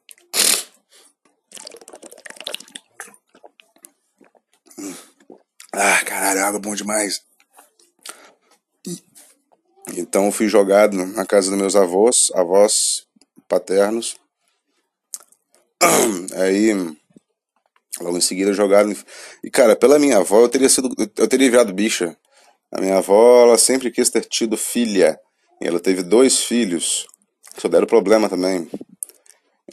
[5.72, 7.22] Ah, caralho, água é bom demais.
[9.96, 13.06] Então fui jogado na casa dos meus avós, avós
[13.48, 14.18] paternos.
[16.36, 16.74] Aí,
[18.02, 18.96] logo em seguida, jogado.
[19.44, 20.90] E cara, pela minha avó, eu teria sido.
[21.18, 22.18] Eu teria virado bicha.
[22.72, 25.20] A minha avó, ela sempre quis ter tido filha.
[25.62, 27.06] E ela teve dois filhos.
[27.58, 28.68] Só deram problema também.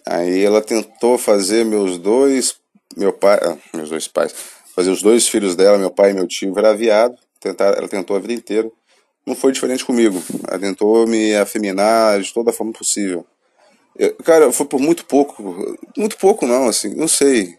[0.06, 2.56] Aí ela tentou fazer meus dois.
[2.96, 3.38] Meu pai.
[3.42, 4.34] Ah, meus dois pais.
[4.74, 7.16] Fazer os dois filhos dela, meu pai e meu tio, virar viado.
[7.40, 8.70] Tentar, ela tentou a vida inteira.
[9.31, 10.20] Não foi diferente comigo.
[10.49, 13.24] Ela tentou me afeminar de toda a forma possível.
[13.97, 15.78] Eu, cara, foi por muito pouco.
[15.97, 16.97] Muito pouco, não, assim.
[16.97, 17.57] Não sei.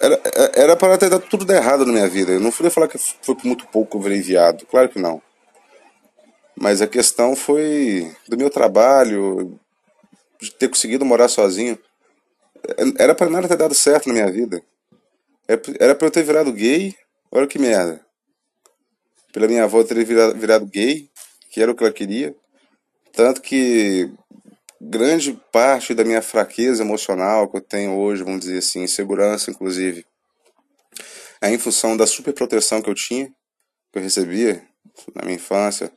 [0.00, 0.20] Era,
[0.56, 2.32] era para ter dado tudo errado na minha vida.
[2.32, 4.66] Eu não fui falar que foi por muito pouco que eu virei viado.
[4.66, 5.22] Claro que não.
[6.56, 9.60] Mas a questão foi do meu trabalho,
[10.40, 11.78] de ter conseguido morar sozinho.
[12.98, 14.60] Era para nada ter dado certo na minha vida.
[15.78, 16.96] Era para eu ter virado gay.
[17.30, 18.04] Olha que merda.
[19.32, 21.08] Pela minha avó ter virado, virado gay,
[21.50, 22.34] que era o que ela queria.
[23.12, 24.10] Tanto que
[24.80, 30.06] grande parte da minha fraqueza emocional que eu tenho hoje, vamos dizer assim, insegurança inclusive,
[31.40, 33.26] é em função da superproteção que eu tinha,
[33.92, 34.62] que eu recebia
[35.14, 35.92] na minha infância,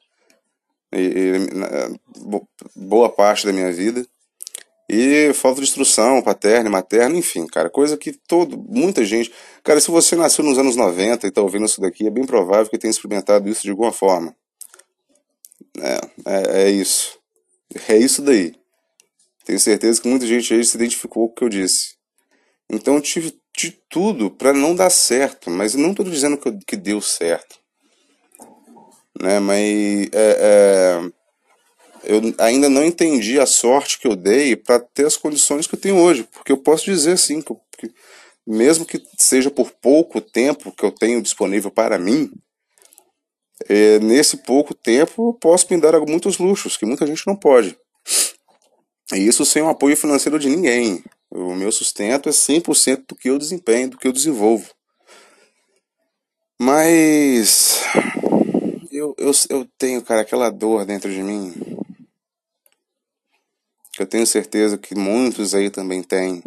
[0.92, 1.68] e, e na,
[2.76, 4.06] boa parte da minha vida,
[4.90, 9.32] e falta de instrução paterna materna, enfim, cara, coisa que todo, muita gente.
[9.64, 12.70] Cara, se você nasceu nos anos 90 e tá ouvindo isso daqui, é bem provável
[12.70, 14.36] que tenha experimentado isso de alguma forma.
[15.80, 17.18] É, é, é isso.
[17.88, 18.54] É isso daí.
[19.46, 21.96] Tenho certeza que muita gente aí se identificou com o que eu disse.
[22.70, 26.76] Então eu tive de tudo para não dar certo, mas não estou dizendo que, que
[26.76, 27.60] deu certo.
[29.22, 29.40] Né?
[29.40, 31.12] Mas é, é,
[32.04, 35.80] eu ainda não entendi a sorte que eu dei para ter as condições que eu
[35.80, 36.28] tenho hoje.
[36.32, 37.94] Porque eu posso dizer assim, que, que
[38.46, 42.32] mesmo que seja por pouco tempo que eu tenho disponível para mim,
[43.70, 47.78] é, nesse pouco tempo eu posso me dar muitos luxos que muita gente não pode.
[49.14, 51.04] E isso sem o apoio financeiro de ninguém.
[51.30, 54.70] O meu sustento é 100% do que eu desempenho, do que eu desenvolvo.
[56.60, 57.82] Mas
[58.92, 61.54] eu, eu, eu tenho, cara, aquela dor dentro de mim.
[63.94, 66.44] Que eu tenho certeza que muitos aí também têm.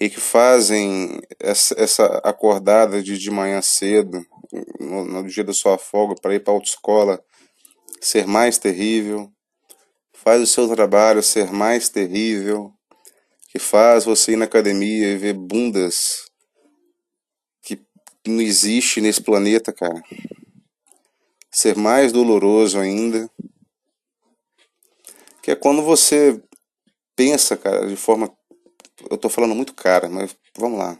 [0.00, 4.26] E que fazem essa, essa acordada de, de manhã cedo,
[4.80, 7.22] no, no dia da sua folga, para ir para a autoescola,
[8.00, 9.30] ser mais terrível
[10.22, 12.72] faz o seu trabalho ser mais terrível,
[13.48, 16.26] que faz você ir na academia e ver bundas
[17.62, 17.80] que
[18.26, 20.02] não existe nesse planeta, cara.
[21.50, 23.30] Ser mais doloroso ainda,
[25.42, 26.42] que é quando você
[27.16, 28.32] pensa, cara, de forma
[29.10, 30.98] eu tô falando muito cara, mas vamos lá.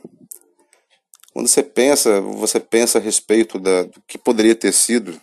[1.33, 5.21] Quando você pensa, você pensa a respeito da, do que poderia ter sido,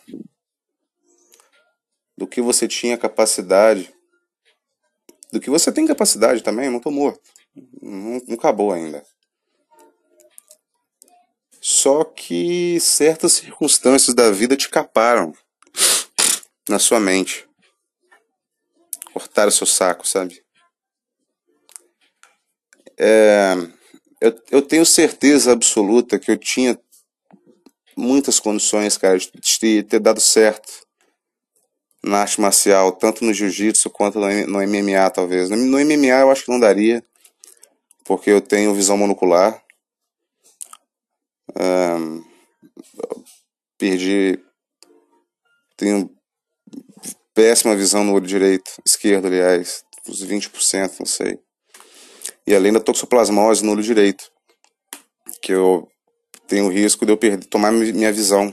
[2.17, 3.93] do que você tinha capacidade,
[5.31, 7.21] do que você tem capacidade também, não tô morto.
[7.81, 9.03] Não, não acabou ainda.
[11.59, 15.33] Só que certas circunstâncias da vida te caparam
[16.69, 17.46] na sua mente.
[19.17, 20.43] Cortaram seu saco, sabe?
[22.99, 23.55] É,
[24.21, 26.79] eu, eu tenho certeza absoluta que eu tinha
[27.95, 30.85] muitas condições, cara, de ter, ter dado certo
[32.03, 35.49] na arte marcial, tanto no jiu-jitsu quanto no MMA, talvez.
[35.49, 37.03] No MMA eu acho que não daria,
[38.05, 39.63] porque eu tenho visão monocular.
[41.59, 42.23] Um,
[43.79, 44.39] perdi.
[45.75, 46.16] Tenho
[47.37, 51.37] péssima visão no olho direito, esquerdo, aliás, uns 20%, não sei.
[52.47, 54.23] E além da toxoplasmose no olho direito,
[55.39, 55.87] que eu
[56.47, 58.51] tenho risco de eu perder, tomar minha visão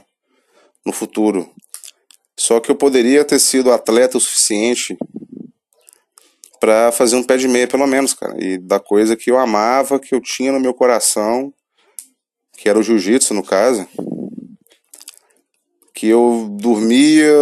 [0.85, 1.51] no futuro.
[2.39, 4.99] Só que eu poderia ter sido atleta o suficiente
[6.61, 8.37] para fazer um pé de meia, pelo menos, cara.
[8.39, 11.55] E da coisa que eu amava, que eu tinha no meu coração,
[12.59, 13.89] que era o jiu-jitsu, no caso.
[16.05, 17.32] Que eu dormia,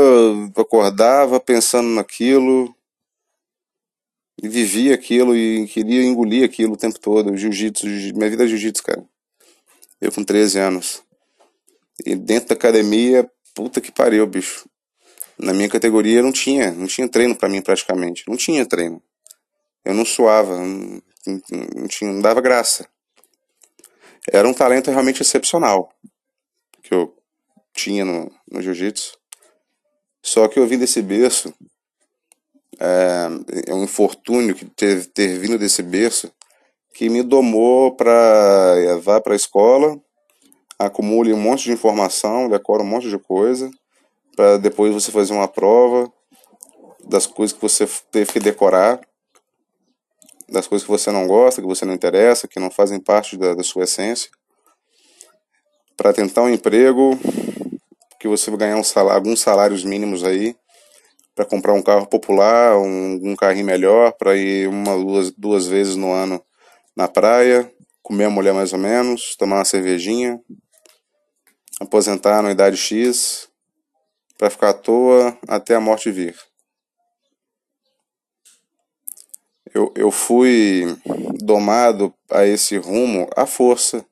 [0.57, 2.73] acordava pensando naquilo.
[4.41, 7.37] E vivia aquilo e queria engolir aquilo o tempo todo.
[7.37, 9.05] Jiu-jitsu, jiu minha vida é jiu-jitsu, cara.
[10.01, 11.03] Eu com 13 anos.
[12.07, 14.69] E dentro da academia, puta que pariu, bicho.
[15.37, 18.23] Na minha categoria não tinha, não tinha treino para mim praticamente.
[18.29, 19.03] Não tinha treino.
[19.85, 22.87] Eu não suava, não, não, tinha, não dava graça.
[24.31, 25.93] Era um talento realmente excepcional
[26.81, 27.13] que eu
[27.73, 29.17] tinha no, no jiu-jitsu.
[30.23, 31.53] Só que eu vim desse berço,
[32.79, 33.29] é,
[33.67, 36.33] é um infortúnio que ter, ter vindo desse berço
[36.95, 39.99] que me domou para levar para a escola,
[40.79, 43.71] acumule um monte de informação, decora um monte de coisa,
[44.37, 46.13] para depois você fazer uma prova
[47.05, 49.01] das coisas que você teve que decorar,
[50.49, 53.55] das coisas que você não gosta, que você não interessa, que não fazem parte da,
[53.55, 54.31] da sua essência,
[55.97, 57.19] para tentar um emprego
[58.23, 60.55] que você vai ganhar um salário, alguns salários mínimos aí
[61.35, 65.97] para comprar um carro popular, um, um carrinho melhor, para ir uma duas, duas vezes
[65.97, 66.41] no ano
[66.95, 67.69] na praia,
[68.01, 70.41] comer a mulher mais ou menos, tomar uma cervejinha,
[71.81, 73.49] aposentar na idade X,
[74.39, 76.37] para ficar à toa até a morte vir.
[79.75, 80.97] Eu, eu fui
[81.43, 84.07] domado a esse rumo à força.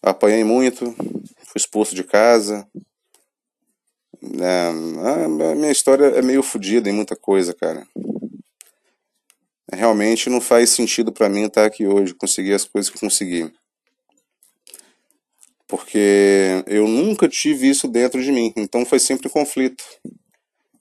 [0.00, 0.94] Apanhei muito,
[1.54, 2.68] fui expulso de casa.
[4.40, 7.86] É, a minha história é meio fodida em muita coisa, cara.
[9.72, 13.52] Realmente não faz sentido para mim estar aqui hoje, conseguir as coisas que consegui.
[15.68, 19.84] Porque eu nunca tive isso dentro de mim, então foi sempre conflito.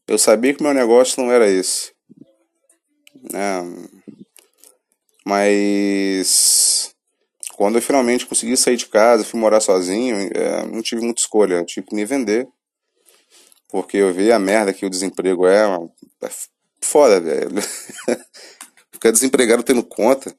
[0.08, 1.94] Eu sabia que meu negócio não era esse.
[3.34, 3.62] É,
[5.26, 6.93] mas
[7.64, 11.53] quando eu finalmente consegui sair de casa, fui morar sozinho, é, não tive muita escolha,
[11.53, 12.45] eu tive que me vender.
[13.70, 15.64] Porque eu vi a merda que o desemprego é.
[16.22, 16.30] É
[16.82, 17.49] foda, velho.
[18.91, 20.36] Ficar desempregado tendo conta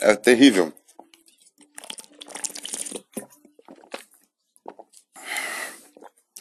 [0.00, 0.72] é terrível.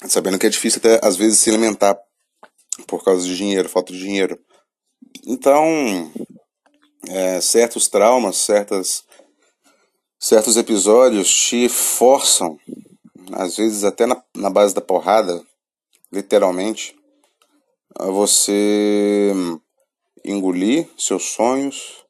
[0.07, 1.95] Sabendo que é difícil até às vezes se alimentar
[2.87, 4.39] por causa de dinheiro, falta de dinheiro.
[5.27, 6.11] Então,
[7.07, 9.03] é, certos traumas, certas
[10.23, 12.57] certos episódios te forçam,
[13.33, 15.45] às vezes até na, na base da porrada,
[16.09, 16.95] literalmente,
[17.93, 19.33] a você
[20.23, 22.05] engolir seus sonhos,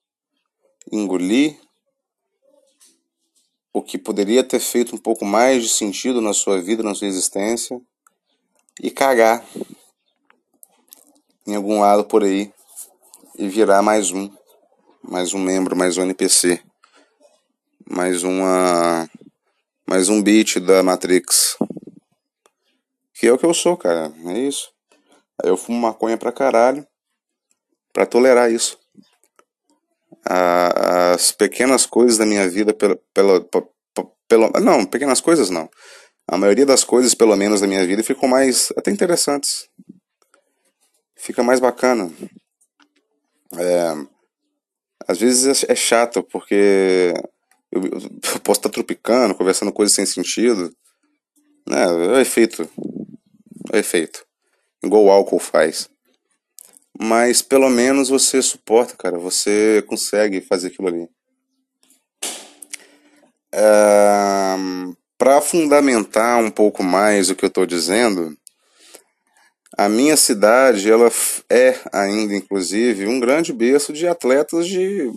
[0.91, 1.59] engolir
[3.73, 7.07] o que poderia ter feito um pouco mais de sentido na sua vida, na sua
[7.07, 7.81] existência,
[8.79, 9.43] e cagar
[11.47, 12.53] em algum lado por aí
[13.39, 14.29] e virar mais um,
[15.01, 16.61] mais um membro, mais um NPC
[17.89, 19.09] mais uma
[19.87, 21.57] mais um beat da Matrix.
[23.13, 24.11] Que é o que eu sou, cara.
[24.25, 24.71] É isso.
[25.41, 26.85] Aí eu fumo maconha pra caralho
[27.91, 28.79] pra tolerar isso.
[30.25, 33.45] As pequenas coisas da minha vida pela, pela,
[34.27, 35.69] pela, não, pequenas coisas não.
[36.27, 39.69] A maioria das coisas, pelo menos da minha vida, ficam mais até interessantes.
[41.15, 42.11] Fica mais bacana.
[43.57, 43.93] É,
[45.07, 47.13] às vezes é, é chato porque
[47.73, 47.83] eu,
[48.33, 50.71] eu posso estar tropicando, conversando coisas sem sentido.
[51.67, 51.83] Né?
[51.83, 52.69] É o efeito.
[53.71, 54.25] É o efeito.
[54.83, 55.89] Igual o álcool faz.
[56.99, 59.17] Mas pelo menos você suporta, cara.
[59.17, 61.07] Você consegue fazer aquilo ali.
[63.51, 64.55] É,
[65.17, 68.37] Para fundamentar um pouco mais o que eu estou dizendo,
[69.77, 71.09] a minha cidade ela
[71.49, 75.11] é ainda, inclusive, um grande berço de atletas de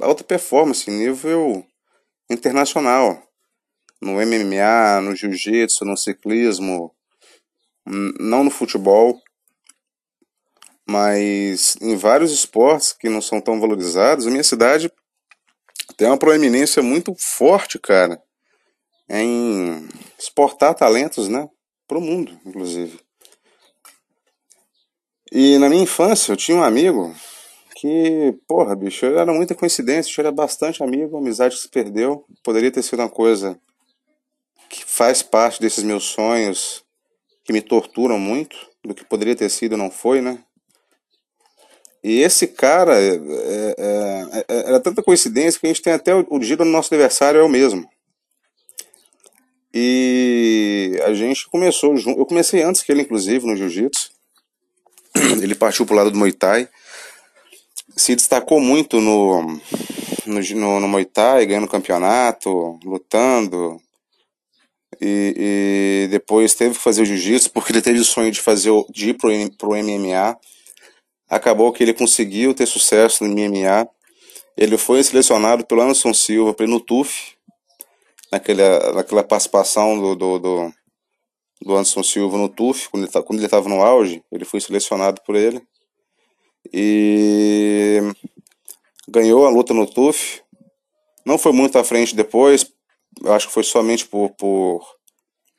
[0.00, 1.66] alta performance, nível
[2.32, 3.22] internacional.
[4.00, 6.92] No MMA, no jiu-jitsu, no ciclismo,
[7.86, 9.20] não no futebol,
[10.86, 14.90] mas em vários esportes que não são tão valorizados, a minha cidade
[15.96, 18.20] tem uma proeminência muito forte, cara,
[19.08, 21.48] em exportar talentos, né,
[21.86, 22.98] para o mundo, inclusive.
[25.30, 27.14] E na minha infância eu tinha um amigo
[27.82, 32.24] que, porra, bicho, era muita coincidência, eu era bastante amigo, amizade que se perdeu.
[32.40, 33.58] Poderia ter sido uma coisa
[34.70, 36.84] que faz parte desses meus sonhos,
[37.42, 40.38] que me torturam muito, do que poderia ter sido não foi, né?
[42.04, 46.24] E esse cara, é, é, é, era tanta coincidência que a gente tem até o,
[46.30, 47.90] o dia do nosso aniversário é o mesmo.
[49.74, 54.12] E a gente começou, eu comecei antes que ele, inclusive, no jiu-jitsu.
[55.42, 56.68] Ele partiu pro lado do Muay Thai
[57.96, 59.42] se destacou muito no,
[60.26, 63.80] no, no, no Muay Thai, ganhando campeonato, lutando.
[65.00, 68.70] E, e depois teve que fazer o jiu-jitsu porque ele teve o sonho de fazer
[68.90, 70.38] de ir pro, pro MMA.
[71.28, 73.88] Acabou que ele conseguiu ter sucesso no MMA.
[74.56, 77.34] Ele foi selecionado pelo Anderson Silva para no TUF,
[78.30, 80.72] naquela, naquela participação do, do, do,
[81.62, 85.34] do Anderson Silva no TUF, quando ele tá, estava no auge, ele foi selecionado por
[85.34, 85.62] ele.
[86.72, 88.00] E
[89.08, 90.42] ganhou a luta no TUF.
[91.24, 92.66] Não foi muito à frente depois,
[93.26, 94.84] acho que foi somente por, por,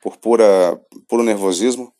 [0.02, 1.92] por pura, puro nervosismo.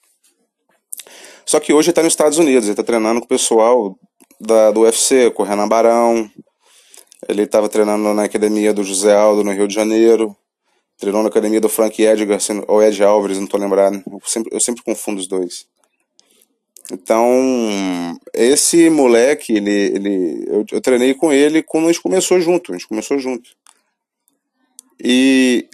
[1.47, 3.99] Só que hoje está nos Estados Unidos, ele está treinando com o pessoal
[4.41, 6.31] da, do UFC, com o Renan Barão.
[7.29, 10.37] Ele estava treinando na academia do José Aldo, no Rio de Janeiro.
[10.99, 12.39] Treinou na academia do Frank Edgar,
[12.69, 14.03] ou Ed Alvarez, não estou lembrado.
[14.07, 15.67] Eu sempre, eu sempre confundo os dois.
[16.93, 22.73] Então, esse moleque, ele, ele, eu, eu treinei com ele quando a gente começou junto.
[22.73, 23.51] A gente começou junto.
[25.03, 25.69] E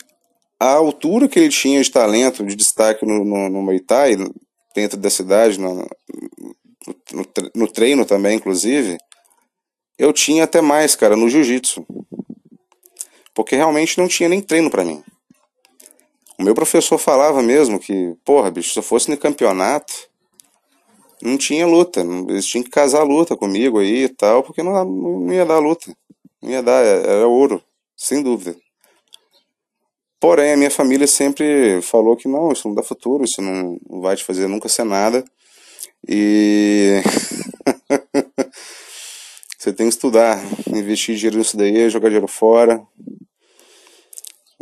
[0.59, 4.17] a altura que ele tinha de talento, de destaque no, no, no Muay Thai,
[4.75, 5.87] dentro da cidade, no,
[7.13, 8.97] no, no treino também, inclusive,
[9.99, 11.85] eu tinha até mais, cara, no jiu-jitsu.
[13.35, 15.03] Porque realmente não tinha nem treino para mim.
[16.39, 20.10] O meu professor falava mesmo que, porra, bicho, se eu fosse no campeonato,
[21.23, 22.01] não tinha luta.
[22.29, 25.59] Eles tinham que casar a luta comigo aí e tal, porque não, não ia dar
[25.59, 25.95] luta.
[26.43, 27.63] Não ia dar, era ouro,
[27.97, 28.57] sem dúvida.
[30.19, 34.17] Porém, a minha família sempre falou que não, isso não dá futuro, isso não vai
[34.17, 35.25] te fazer nunca ser nada.
[36.07, 37.01] E
[39.59, 42.83] você tem que estudar, investir dinheiro nisso daí, jogar dinheiro fora.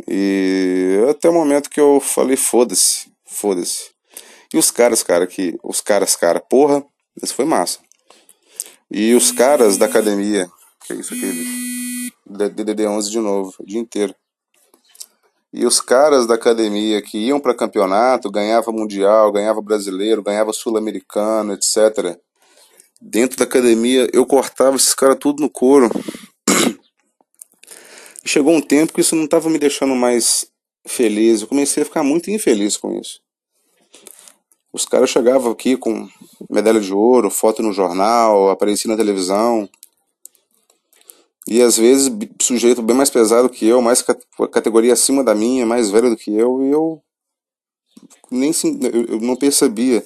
[0.07, 3.91] E até o momento que eu falei, foda-se, foda-se.
[4.53, 5.57] E os caras, cara, que.
[5.63, 6.83] Os caras, cara, porra,
[7.21, 7.79] isso foi massa.
[8.91, 10.49] E os caras da academia,
[10.85, 14.15] que é isso aqui, DDD11 de novo, o dia inteiro.
[15.51, 21.53] E os caras da academia que iam para campeonato, ganhava mundial, ganhava brasileiro, ganhava sul-americano,
[21.53, 22.19] etc.
[23.01, 25.89] Dentro da academia eu cortava esses caras tudo no couro.
[28.23, 30.45] Chegou um tempo que isso não estava me deixando mais
[30.85, 31.41] feliz.
[31.41, 33.19] Eu comecei a ficar muito infeliz com isso.
[34.71, 36.07] Os caras chegavam aqui com
[36.49, 39.67] medalha de ouro, foto no jornal, aparecia na televisão.
[41.47, 44.05] E às vezes sujeito bem mais pesado que eu, mais
[44.51, 47.01] categoria acima da minha, mais velho do que eu, e eu
[48.31, 48.51] nem
[49.09, 50.05] eu não percebia.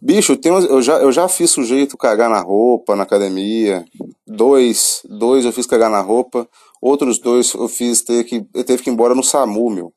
[0.00, 3.84] Bicho, tem, eu, já, eu já fiz sujeito cagar na roupa na academia.
[4.26, 6.48] Dois, dois eu fiz cagar na roupa.
[6.80, 9.92] Outros dois eu fiz ter que, eu teve que ir embora no SAMU, meu.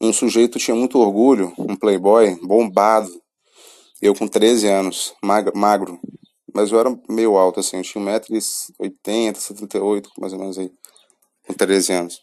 [0.00, 3.10] Um sujeito tinha muito orgulho, um playboy, bombado.
[4.00, 6.00] Eu com 13 anos, magro,
[6.54, 10.70] mas eu era meio alto, assim, eu tinha 1,80m, 78 mais ou menos aí,
[11.46, 12.22] com 13 anos.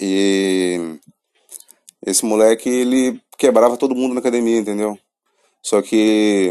[0.00, 0.98] E
[2.04, 4.98] esse moleque, ele quebrava todo mundo na academia, entendeu?
[5.62, 6.50] Só que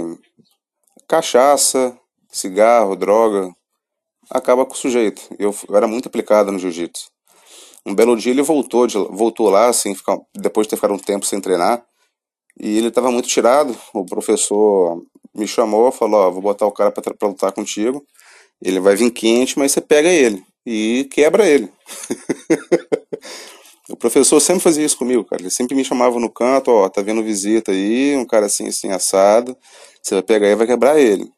[1.07, 1.97] cachaça,
[2.29, 3.53] cigarro, droga,
[4.29, 5.21] acaba com o sujeito.
[5.37, 7.10] Eu, eu era muito aplicado no jiu-jitsu.
[7.85, 9.95] Um belo dia ele voltou, de, voltou lá, assim,
[10.35, 11.83] depois de ter ficado um tempo sem treinar,
[12.59, 13.75] e ele estava muito tirado.
[13.93, 15.03] O professor
[15.33, 18.05] me chamou, falou: Ó, vou botar o cara para lutar contigo.
[18.61, 21.71] Ele vai vir quente, mas você pega ele e quebra ele.
[23.89, 25.41] o professor sempre fazia isso comigo, cara.
[25.41, 28.91] Ele sempre me chamava no canto: Ó, tá vendo visita aí, um cara assim, assim,
[28.91, 29.57] assado.
[30.01, 31.31] Você vai pegar e vai quebrar ele.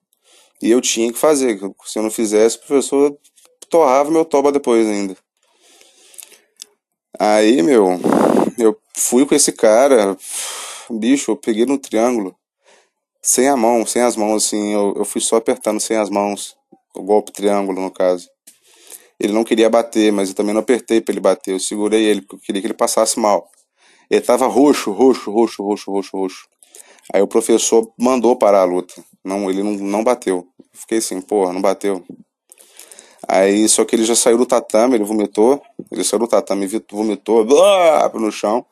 [0.62, 1.60] E eu tinha que fazer.
[1.86, 3.18] Se eu não fizesse, o professor
[3.70, 5.16] torrava meu toba depois ainda.
[7.20, 8.00] Aí, meu,
[8.58, 10.18] eu fui com esse cara,
[10.90, 12.36] bicho, eu peguei no triângulo
[13.22, 16.58] sem a mão, sem as mãos, assim, eu, eu fui só apertando sem as mãos,
[16.94, 18.30] o golpe triângulo, no caso.
[19.18, 22.22] Ele não queria bater, mas eu também não apertei para ele bater, eu segurei ele,
[22.22, 23.50] porque eu queria que ele passasse mal.
[24.10, 26.48] Ele tava roxo, roxo, roxo, roxo, roxo, roxo.
[27.14, 28.94] Aí o professor mandou parar a luta.
[29.24, 30.46] Não, ele não, não bateu.
[30.74, 32.04] Fiquei assim, porra, não bateu.
[33.28, 35.62] Aí, só que ele já saiu do tatame, ele vomitou.
[35.92, 38.66] Ele saiu do tatame, vomitou, blá, no chão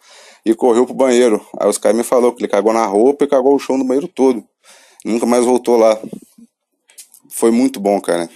[0.45, 1.45] e correu pro banheiro.
[1.59, 3.85] Aí os caras me falaram que ele cagou na roupa e cagou o chão do
[3.85, 4.43] banheiro todo.
[5.05, 5.99] Nunca mais voltou lá.
[7.29, 8.29] Foi muito bom, cara.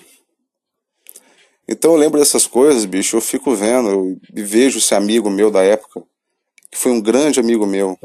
[1.67, 5.63] Então eu lembro dessas coisas, bicho, eu fico vendo e vejo esse amigo meu da
[5.63, 6.03] época,
[6.71, 7.97] que foi um grande amigo meu.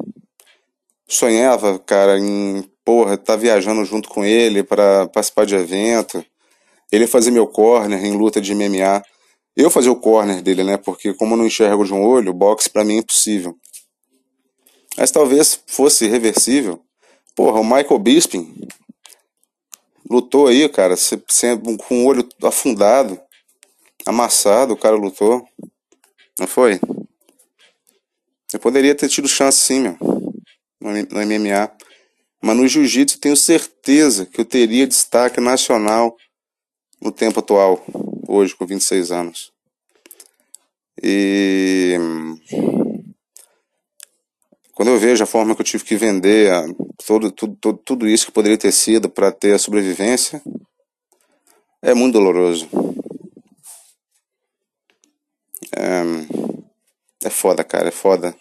[1.06, 6.24] Sonhava, cara, em, porra, estar tá viajando junto com ele para participar de evento.
[6.92, 9.02] Ele fazer meu corner em luta de MMA.
[9.56, 10.76] Eu fazer o corner dele, né?
[10.76, 13.56] Porque como eu não enxergo de um olho, boxe para mim é impossível.
[14.96, 16.82] Mas talvez fosse reversível.
[17.34, 18.68] Porra, o Michael Bisping
[20.10, 20.94] lutou aí, cara,
[21.86, 23.20] com o olho afundado,
[24.04, 25.46] amassado, o cara lutou.
[26.38, 26.80] Não foi?
[28.52, 29.96] Eu poderia ter tido chance sim, meu,
[30.80, 31.70] no MMA.
[32.42, 36.16] Mas no jiu-jitsu tenho certeza que eu teria destaque nacional
[37.00, 37.84] no tempo atual,
[38.28, 39.52] hoje com 26 anos.
[41.02, 41.96] E
[44.74, 46.50] quando eu vejo a forma que eu tive que vender
[47.06, 50.42] todo, tudo, tudo isso que poderia ter sido para ter a sobrevivência,
[51.82, 52.68] é muito doloroso.
[55.76, 56.02] É,
[57.24, 58.34] é foda, cara, é foda.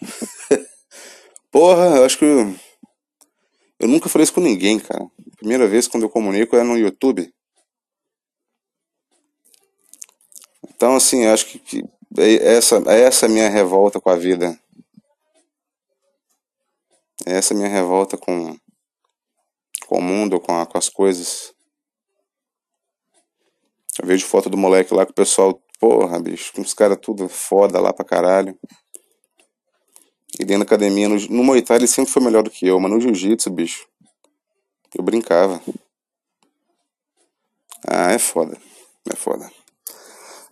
[1.50, 2.54] Porra, eu acho que eu,
[3.78, 5.06] eu nunca falei isso com ninguém, cara.
[5.36, 7.32] Primeira vez quando eu comunico é no YouTube.
[10.80, 11.84] Então, assim, acho que, que
[12.16, 14.58] é essa, é essa minha revolta com a vida.
[17.26, 18.56] É essa minha revolta com,
[19.86, 21.52] com o mundo, com, a, com as coisas.
[24.00, 27.28] Eu vejo foto do moleque lá com o pessoal, porra, bicho, com os caras tudo
[27.28, 28.58] foda lá pra caralho.
[30.38, 32.80] E dentro da academia, no, no Muay Thai ele sempre foi melhor do que eu,
[32.80, 33.86] mas no Jiu-Jitsu, bicho,
[34.96, 35.60] eu brincava.
[37.86, 38.58] Ah, é foda.
[39.12, 39.59] É foda.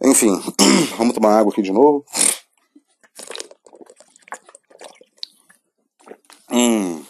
[0.02, 0.40] Enfim,
[0.96, 2.04] vamos tomar água aqui de novo.
[6.50, 7.02] Hum.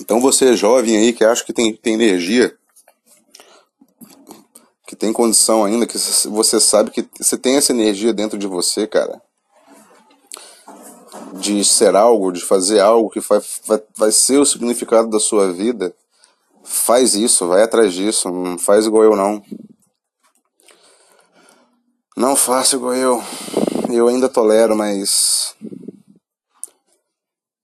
[0.00, 2.54] Então você jovem aí que acha que tem, tem energia,
[4.86, 5.98] que tem condição ainda, que
[6.28, 9.20] você sabe que você tem essa energia dentro de você, cara.
[11.32, 15.52] De ser algo, de fazer algo que vai, vai, vai ser o significado da sua
[15.52, 15.94] vida.
[16.62, 19.42] Faz isso, vai atrás disso, não faz igual eu não.
[22.16, 23.22] Não faço igual eu.
[23.90, 25.54] Eu ainda tolero, mas.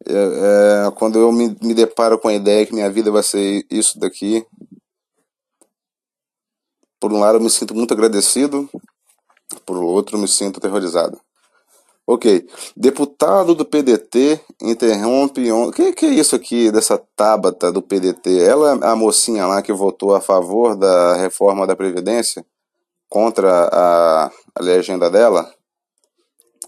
[0.06, 3.64] É, é, quando eu me, me deparo com a ideia que minha vida vai ser
[3.70, 4.44] isso daqui.
[6.98, 8.68] Por um lado, eu me sinto muito agradecido,
[9.64, 11.18] por outro, me sinto aterrorizado.
[12.06, 12.44] Ok.
[12.76, 15.50] Deputado do PDT interrompe.
[15.52, 18.42] O que, que é isso aqui dessa Tabata do PDT?
[18.42, 22.44] Ela é a mocinha lá que votou a favor da reforma da Previdência?
[23.08, 25.52] Contra a a legenda dela,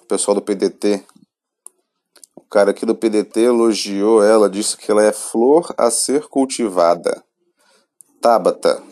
[0.02, 1.04] o pessoal do PDT,
[2.34, 7.22] o cara aqui do PDT elogiou ela, disse que ela é flor a ser cultivada.
[8.20, 8.82] Tabata.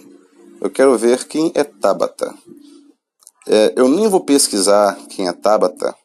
[0.61, 2.35] Eu quero ver quem é Tabata.
[3.49, 5.97] É, eu nem vou pesquisar quem é Tabata.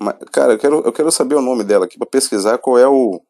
[0.00, 2.86] Mas, cara, eu quero, eu quero saber o nome dela aqui para pesquisar qual é
[2.86, 3.20] o,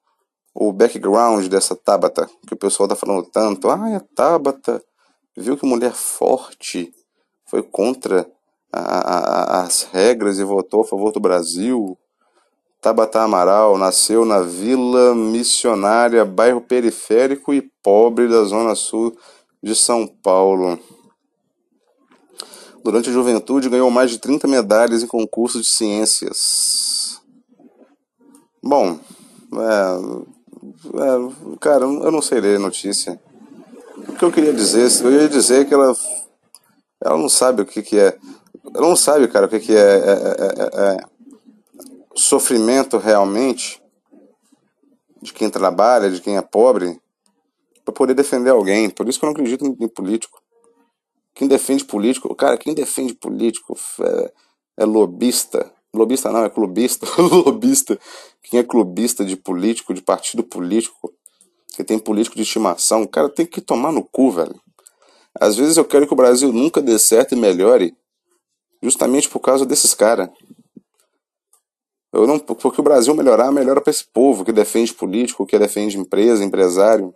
[0.54, 2.28] o background dessa Tabata.
[2.46, 3.70] Que o pessoal tá falando tanto.
[3.70, 4.82] Ah, é Tabata.
[5.36, 6.92] Viu que mulher forte.
[7.48, 8.28] Foi contra
[8.74, 11.96] a, as regras e votou a favor do Brasil.
[12.80, 19.16] Tabata Amaral nasceu na Vila Missionária, bairro periférico e pobre da Zona Sul
[19.62, 20.78] de São Paulo.
[22.84, 27.22] Durante a juventude, ganhou mais de 30 medalhas em concursos de ciências.
[28.62, 28.98] Bom,
[29.54, 30.24] é,
[31.00, 33.18] é, cara, eu não sei ler notícia.
[34.08, 34.90] O que eu queria dizer?
[35.02, 35.96] Eu ia dizer que ela,
[37.02, 38.18] ela não sabe o que, que é
[38.74, 40.96] ela não sabe, cara, o que, que é, é, é, é
[42.14, 43.80] sofrimento realmente
[45.22, 47.00] de quem trabalha, de quem é pobre,
[47.84, 48.90] para poder defender alguém.
[48.90, 50.42] Por isso que eu não acredito em, em político.
[51.34, 54.32] Quem defende político, cara, quem defende político é,
[54.78, 55.72] é lobista.
[55.92, 57.06] Lobista não, é clubista.
[57.18, 57.98] lobista.
[58.42, 61.12] Quem é clubista de político, de partido político,
[61.76, 64.60] que tem político de estimação, o cara tem que tomar no cu, velho.
[65.40, 67.96] Às vezes eu quero que o Brasil nunca dê certo e melhore
[68.84, 70.28] justamente por causa desses caras.
[72.12, 75.98] Eu não, porque o Brasil melhorar, melhora para esse povo que defende político, que defende
[75.98, 77.12] empresa, empresário.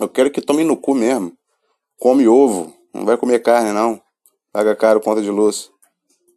[0.00, 1.32] Eu quero que tome no cu mesmo.
[1.98, 4.00] Come ovo, não vai comer carne não.
[4.52, 5.70] Paga caro conta de luz.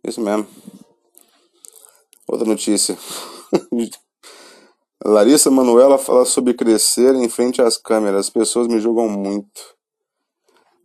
[0.04, 0.48] Isso mesmo.
[2.28, 2.98] Outra notícia.
[5.06, 8.22] Larissa Manuela fala sobre crescer em frente às câmeras.
[8.22, 9.75] As pessoas me julgam muito.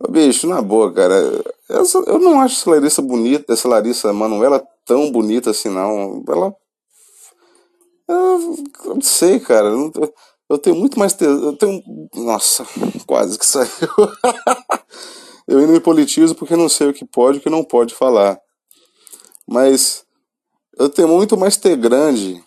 [0.09, 1.15] Bicho, na boa, cara.
[1.69, 6.23] Essa, eu não acho essa Larissa bonita, essa Larissa Manuela tão bonita assim, não.
[6.27, 6.55] Ela.
[8.07, 9.67] Eu, eu não sei, cara.
[9.67, 9.91] Eu,
[10.49, 11.13] eu tenho muito mais.
[11.13, 11.25] Te...
[11.25, 11.81] Eu tenho.
[12.15, 12.65] Nossa,
[13.05, 13.69] quase que saiu.
[15.47, 17.93] eu ainda me politizo porque não sei o que pode e o que não pode
[17.93, 18.39] falar.
[19.47, 20.03] Mas.
[20.77, 22.41] Eu tenho muito mais T grande.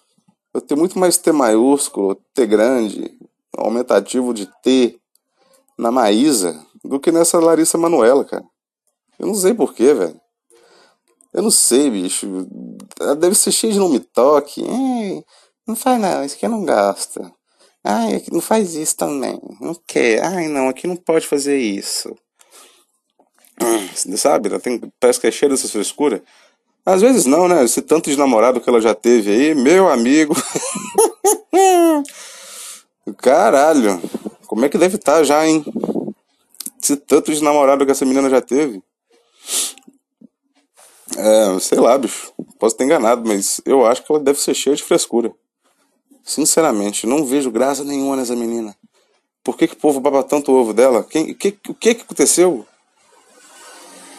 [0.52, 3.16] Eu tenho muito mais T maiúsculo, T grande,
[3.56, 4.98] aumentativo de T
[5.76, 8.44] na Maísa do que nessa Larissa Manuela, cara.
[9.18, 10.20] Eu não sei porquê, velho.
[11.32, 12.46] Eu não sei, bicho.
[13.00, 14.62] Ela deve ser cheia de nome toque.
[14.64, 15.24] É,
[15.66, 17.32] não faz não, isso aqui não gasta.
[17.82, 19.40] Ai, não faz isso também.
[19.60, 20.22] Não quer.
[20.22, 22.14] Ai, não, aqui não pode fazer isso.
[24.16, 24.48] Sabe?
[24.48, 26.22] Ela tem, parece que é cheia dessa frescura.
[26.86, 27.64] Às vezes não, né?
[27.64, 30.34] Esse tanto de namorado que ela já teve aí, meu amigo.
[33.18, 34.00] Caralho,
[34.46, 35.64] como é que deve estar já, hein?
[36.84, 38.82] Se tanto de namorado que essa menina já teve.
[41.16, 42.30] É, sei lá, bicho.
[42.58, 45.32] Posso ter enganado, mas eu acho que ela deve ser cheia de frescura.
[46.22, 48.76] Sinceramente, não vejo graça nenhuma nessa menina.
[49.42, 51.02] Por que, que o povo baba tanto o ovo dela?
[51.04, 52.66] Quem, que, o que, que aconteceu?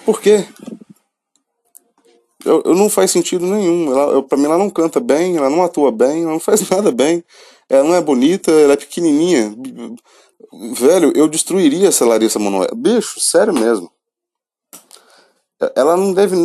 [0.03, 0.47] Por quê?
[2.43, 3.91] Eu, eu não faz sentido nenhum.
[3.91, 6.61] Ela, eu, pra mim, ela não canta bem, ela não atua bem, ela não faz
[6.69, 7.23] nada bem.
[7.69, 9.55] Ela não é bonita, ela é pequenininha.
[10.73, 12.73] Velho, eu destruiria essa Larissa Manoela.
[12.75, 13.91] Bicho, sério mesmo.
[15.75, 16.35] Ela não deve.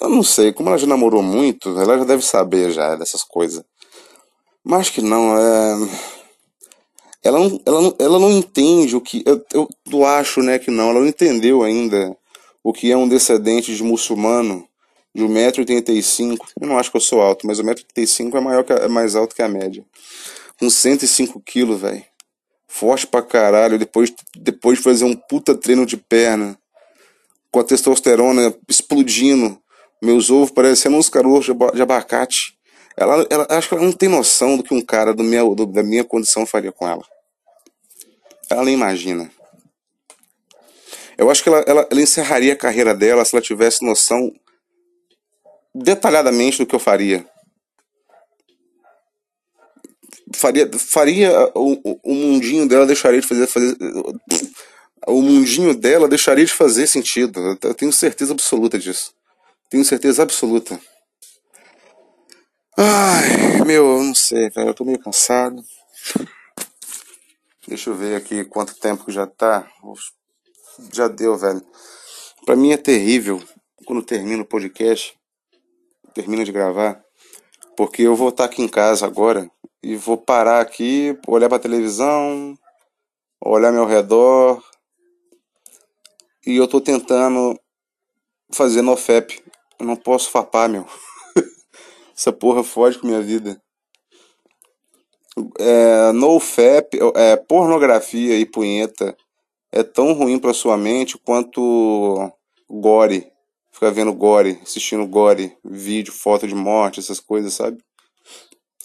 [0.00, 3.64] Eu não sei, como ela já namorou muito, ela já deve saber já dessas coisas.
[4.62, 5.88] Mas que não, é.
[7.22, 9.22] Ela não, ela não, ela não entende o que.
[9.26, 10.90] Eu, eu, eu acho, né, que não.
[10.90, 12.16] Ela não entendeu ainda
[12.62, 14.66] o que é um descendente de muçulmano
[15.14, 16.38] de 1,85m.
[16.60, 19.34] Eu não acho que eu sou alto, mas 1,85m é, maior que é mais alto
[19.34, 19.84] que a média.
[20.58, 22.04] Com 105 quilos, velho.
[22.74, 23.78] Forte pra caralho.
[23.78, 26.58] Depois, depois de fazer um puta treino de perna.
[27.52, 29.56] Com a testosterona explodindo.
[30.02, 32.58] Meus ovos parecendo uns caroços de abacate.
[32.96, 35.66] Ela, ela, acho que ela não tem noção do que um cara do meu, do,
[35.66, 37.04] da minha condição faria com ela.
[38.50, 39.30] Ela nem imagina.
[41.16, 44.34] Eu acho que ela, ela, ela encerraria a carreira dela se ela tivesse noção
[45.72, 47.24] detalhadamente do que eu faria.
[50.32, 53.76] Faria, faria o, o mundinho dela deixaria de fazer, fazer
[55.06, 57.58] o mundinho dela deixaria de fazer sentido.
[57.62, 59.12] Eu tenho certeza absoluta disso.
[59.68, 60.80] Tenho certeza absoluta.
[62.76, 64.68] Ai, meu, eu não sei, velho.
[64.68, 65.62] Eu tô meio cansado.
[67.68, 69.68] Deixa eu ver aqui quanto tempo que já tá.
[70.92, 71.62] Já deu, velho.
[72.44, 73.42] Pra mim é terrível
[73.86, 75.14] quando termina o podcast,
[76.14, 77.02] termina de gravar,
[77.76, 79.50] porque eu vou estar aqui em casa agora
[79.84, 82.58] e vou parar aqui, olhar pra televisão,
[83.38, 84.64] olhar meu redor.
[86.46, 87.58] E eu tô tentando
[88.50, 89.44] fazer no FEP.
[89.78, 90.86] Eu não posso fapar, meu.
[92.16, 93.60] Essa porra fode com minha vida.
[95.58, 99.14] É, NoFap, é, pornografia e punheta
[99.70, 102.32] é tão ruim pra sua mente quanto
[102.70, 103.30] gore.
[103.70, 107.84] Ficar vendo gore, assistindo gore, vídeo, foto de morte, essas coisas, sabe?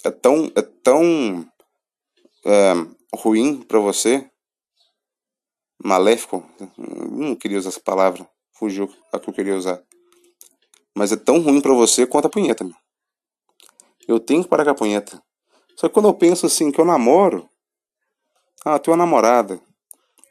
[0.03, 1.45] É tão, é tão
[2.45, 2.73] é,
[3.13, 4.29] ruim pra você.
[5.83, 6.43] Maléfico.
[6.77, 8.27] Não queria usar essa palavra.
[8.53, 9.81] Fugiu a que eu queria usar.
[10.95, 12.75] Mas é tão ruim pra você quanto a punheta, meu.
[14.07, 15.21] Eu tenho que parar com a punheta.
[15.75, 17.49] Só que quando eu penso assim, que eu namoro.
[18.65, 19.61] Ah, tenho uma namorada.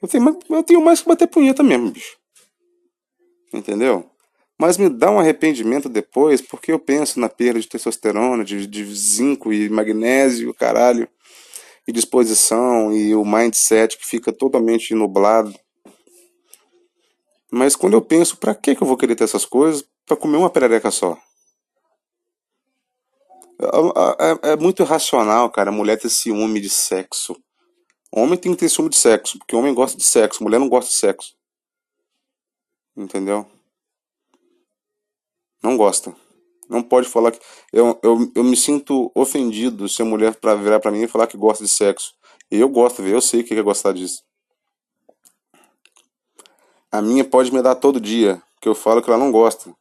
[0.03, 2.19] Eu tenho, eu tenho mais que bater punheta mesmo, bicho.
[3.53, 4.11] Entendeu?
[4.59, 8.85] Mas me dá um arrependimento depois, porque eu penso na perda de testosterona, de, de
[8.93, 11.09] zinco e magnésio, caralho,
[11.87, 15.55] e disposição, e o mindset que fica totalmente nublado.
[17.51, 19.85] Mas quando eu penso, pra que eu vou querer ter essas coisas?
[20.05, 21.17] Pra comer uma perereca só.
[23.61, 27.37] É, é, é, muito irracional, cara, a mulher ter ciúme de sexo.
[28.11, 30.91] Homem tem que ter ciúme de sexo, porque homem gosta de sexo, mulher não gosta
[30.91, 31.37] de sexo.
[32.97, 33.47] Entendeu?
[35.63, 36.15] Não gosta.
[36.69, 37.41] Não pode falar que.
[37.73, 41.27] Eu, eu, eu me sinto ofendido se a mulher pra virar pra mim e falar
[41.27, 42.15] que gosta de sexo.
[42.51, 44.23] E eu gosto, eu sei que é gostar disso.
[46.91, 49.75] A minha pode me dar todo dia, que eu falo que ela não gosta.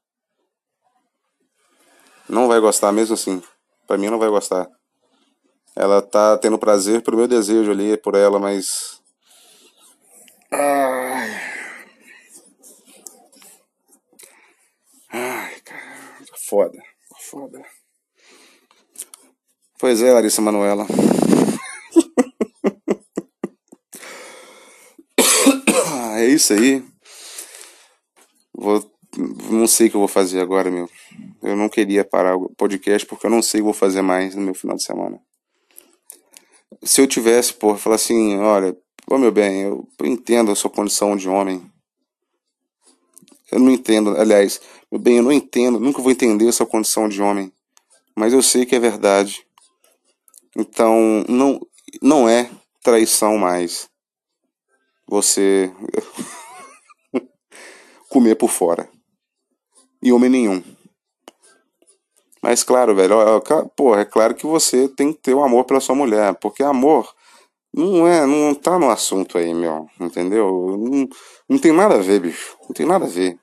[2.28, 3.41] Não vai gostar mesmo assim.
[3.86, 4.67] Pra mim não vai gostar.
[5.75, 9.01] Ela tá tendo prazer pelo meu desejo ali por ela, mas.
[15.09, 15.97] Ai, cara.
[16.30, 16.82] Tá foda.
[17.20, 17.62] Foda.
[19.80, 20.88] Pois é, Larissa Manuela.
[26.18, 26.84] é isso aí.
[28.54, 28.91] Vou.
[29.50, 30.88] Não sei o que eu vou fazer agora, meu.
[31.41, 34.36] Eu não queria parar o podcast porque eu não sei o que vou fazer mais
[34.36, 35.20] no meu final de semana.
[36.84, 38.78] Se eu tivesse, porra, falar assim, olha,
[39.10, 41.66] ô meu bem, eu entendo a sua condição de homem.
[43.52, 44.60] Eu não entendo, aliás,
[44.91, 47.52] meu bem, eu não entendo, nunca vou entender a sua condição de homem.
[48.16, 49.45] Mas eu sei que é verdade.
[50.56, 51.60] Então, não,
[52.02, 52.50] não é
[52.82, 53.89] traição mais
[55.08, 55.72] você
[58.10, 58.89] comer por fora.
[60.02, 60.64] E homem nenhum.
[62.41, 63.16] Mas claro, velho,
[63.76, 66.64] porra, é claro que você tem que ter o um amor pela sua mulher, porque
[66.64, 67.14] amor
[67.74, 70.78] não é, não tá no assunto aí, meu, entendeu?
[70.80, 71.07] Não,
[71.47, 72.57] não tem nada a ver, bicho.
[72.63, 73.38] Não tem nada a ver.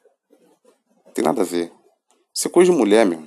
[1.06, 1.72] Não tem nada a ver.
[2.32, 3.22] Isso é coisa de mulher, meu.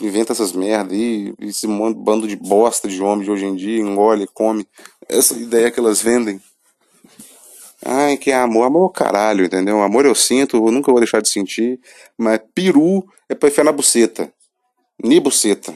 [0.00, 4.26] inventa essas merda aí, esse bando de bosta de homem de hoje em dia, engole,
[4.28, 4.66] come.
[5.08, 6.40] Essa ideia que elas vendem.
[7.84, 8.64] Ai, que amor.
[8.64, 9.80] Amor é o caralho, entendeu?
[9.80, 11.80] Amor eu sinto, eu nunca vou deixar de sentir.
[12.16, 14.32] Mas peru é pra enfiar na buceta.
[15.02, 15.74] Ni buceta.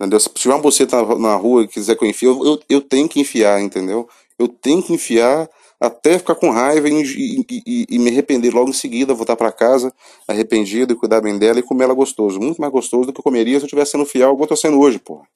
[0.00, 0.18] Entendeu?
[0.18, 2.80] Se tiver uma buceta na, na rua e quiser que eu enfie, eu, eu, eu,
[2.80, 4.08] tenho que enfiar, entendeu?
[4.38, 5.46] Eu tenho que enfiar
[5.78, 9.52] até ficar com raiva e, e, e, e me arrepender logo em seguida, voltar para
[9.52, 9.92] casa
[10.26, 12.40] arrependido e cuidar bem dela e comer ela gostoso.
[12.40, 14.56] Muito mais gostoso do que eu comeria se eu estivesse sendo fiel, igual eu tô
[14.56, 15.26] sendo hoje, porra.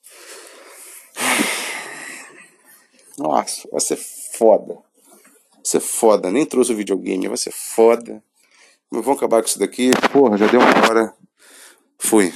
[3.19, 4.75] Nossa, vai ser foda.
[5.53, 6.31] Vai ser foda.
[6.31, 8.23] Nem trouxe o videogame, vai ser foda.
[8.91, 9.91] Mas vamos acabar com isso daqui.
[10.11, 11.15] Porra, já deu uma hora.
[11.99, 12.33] Fui.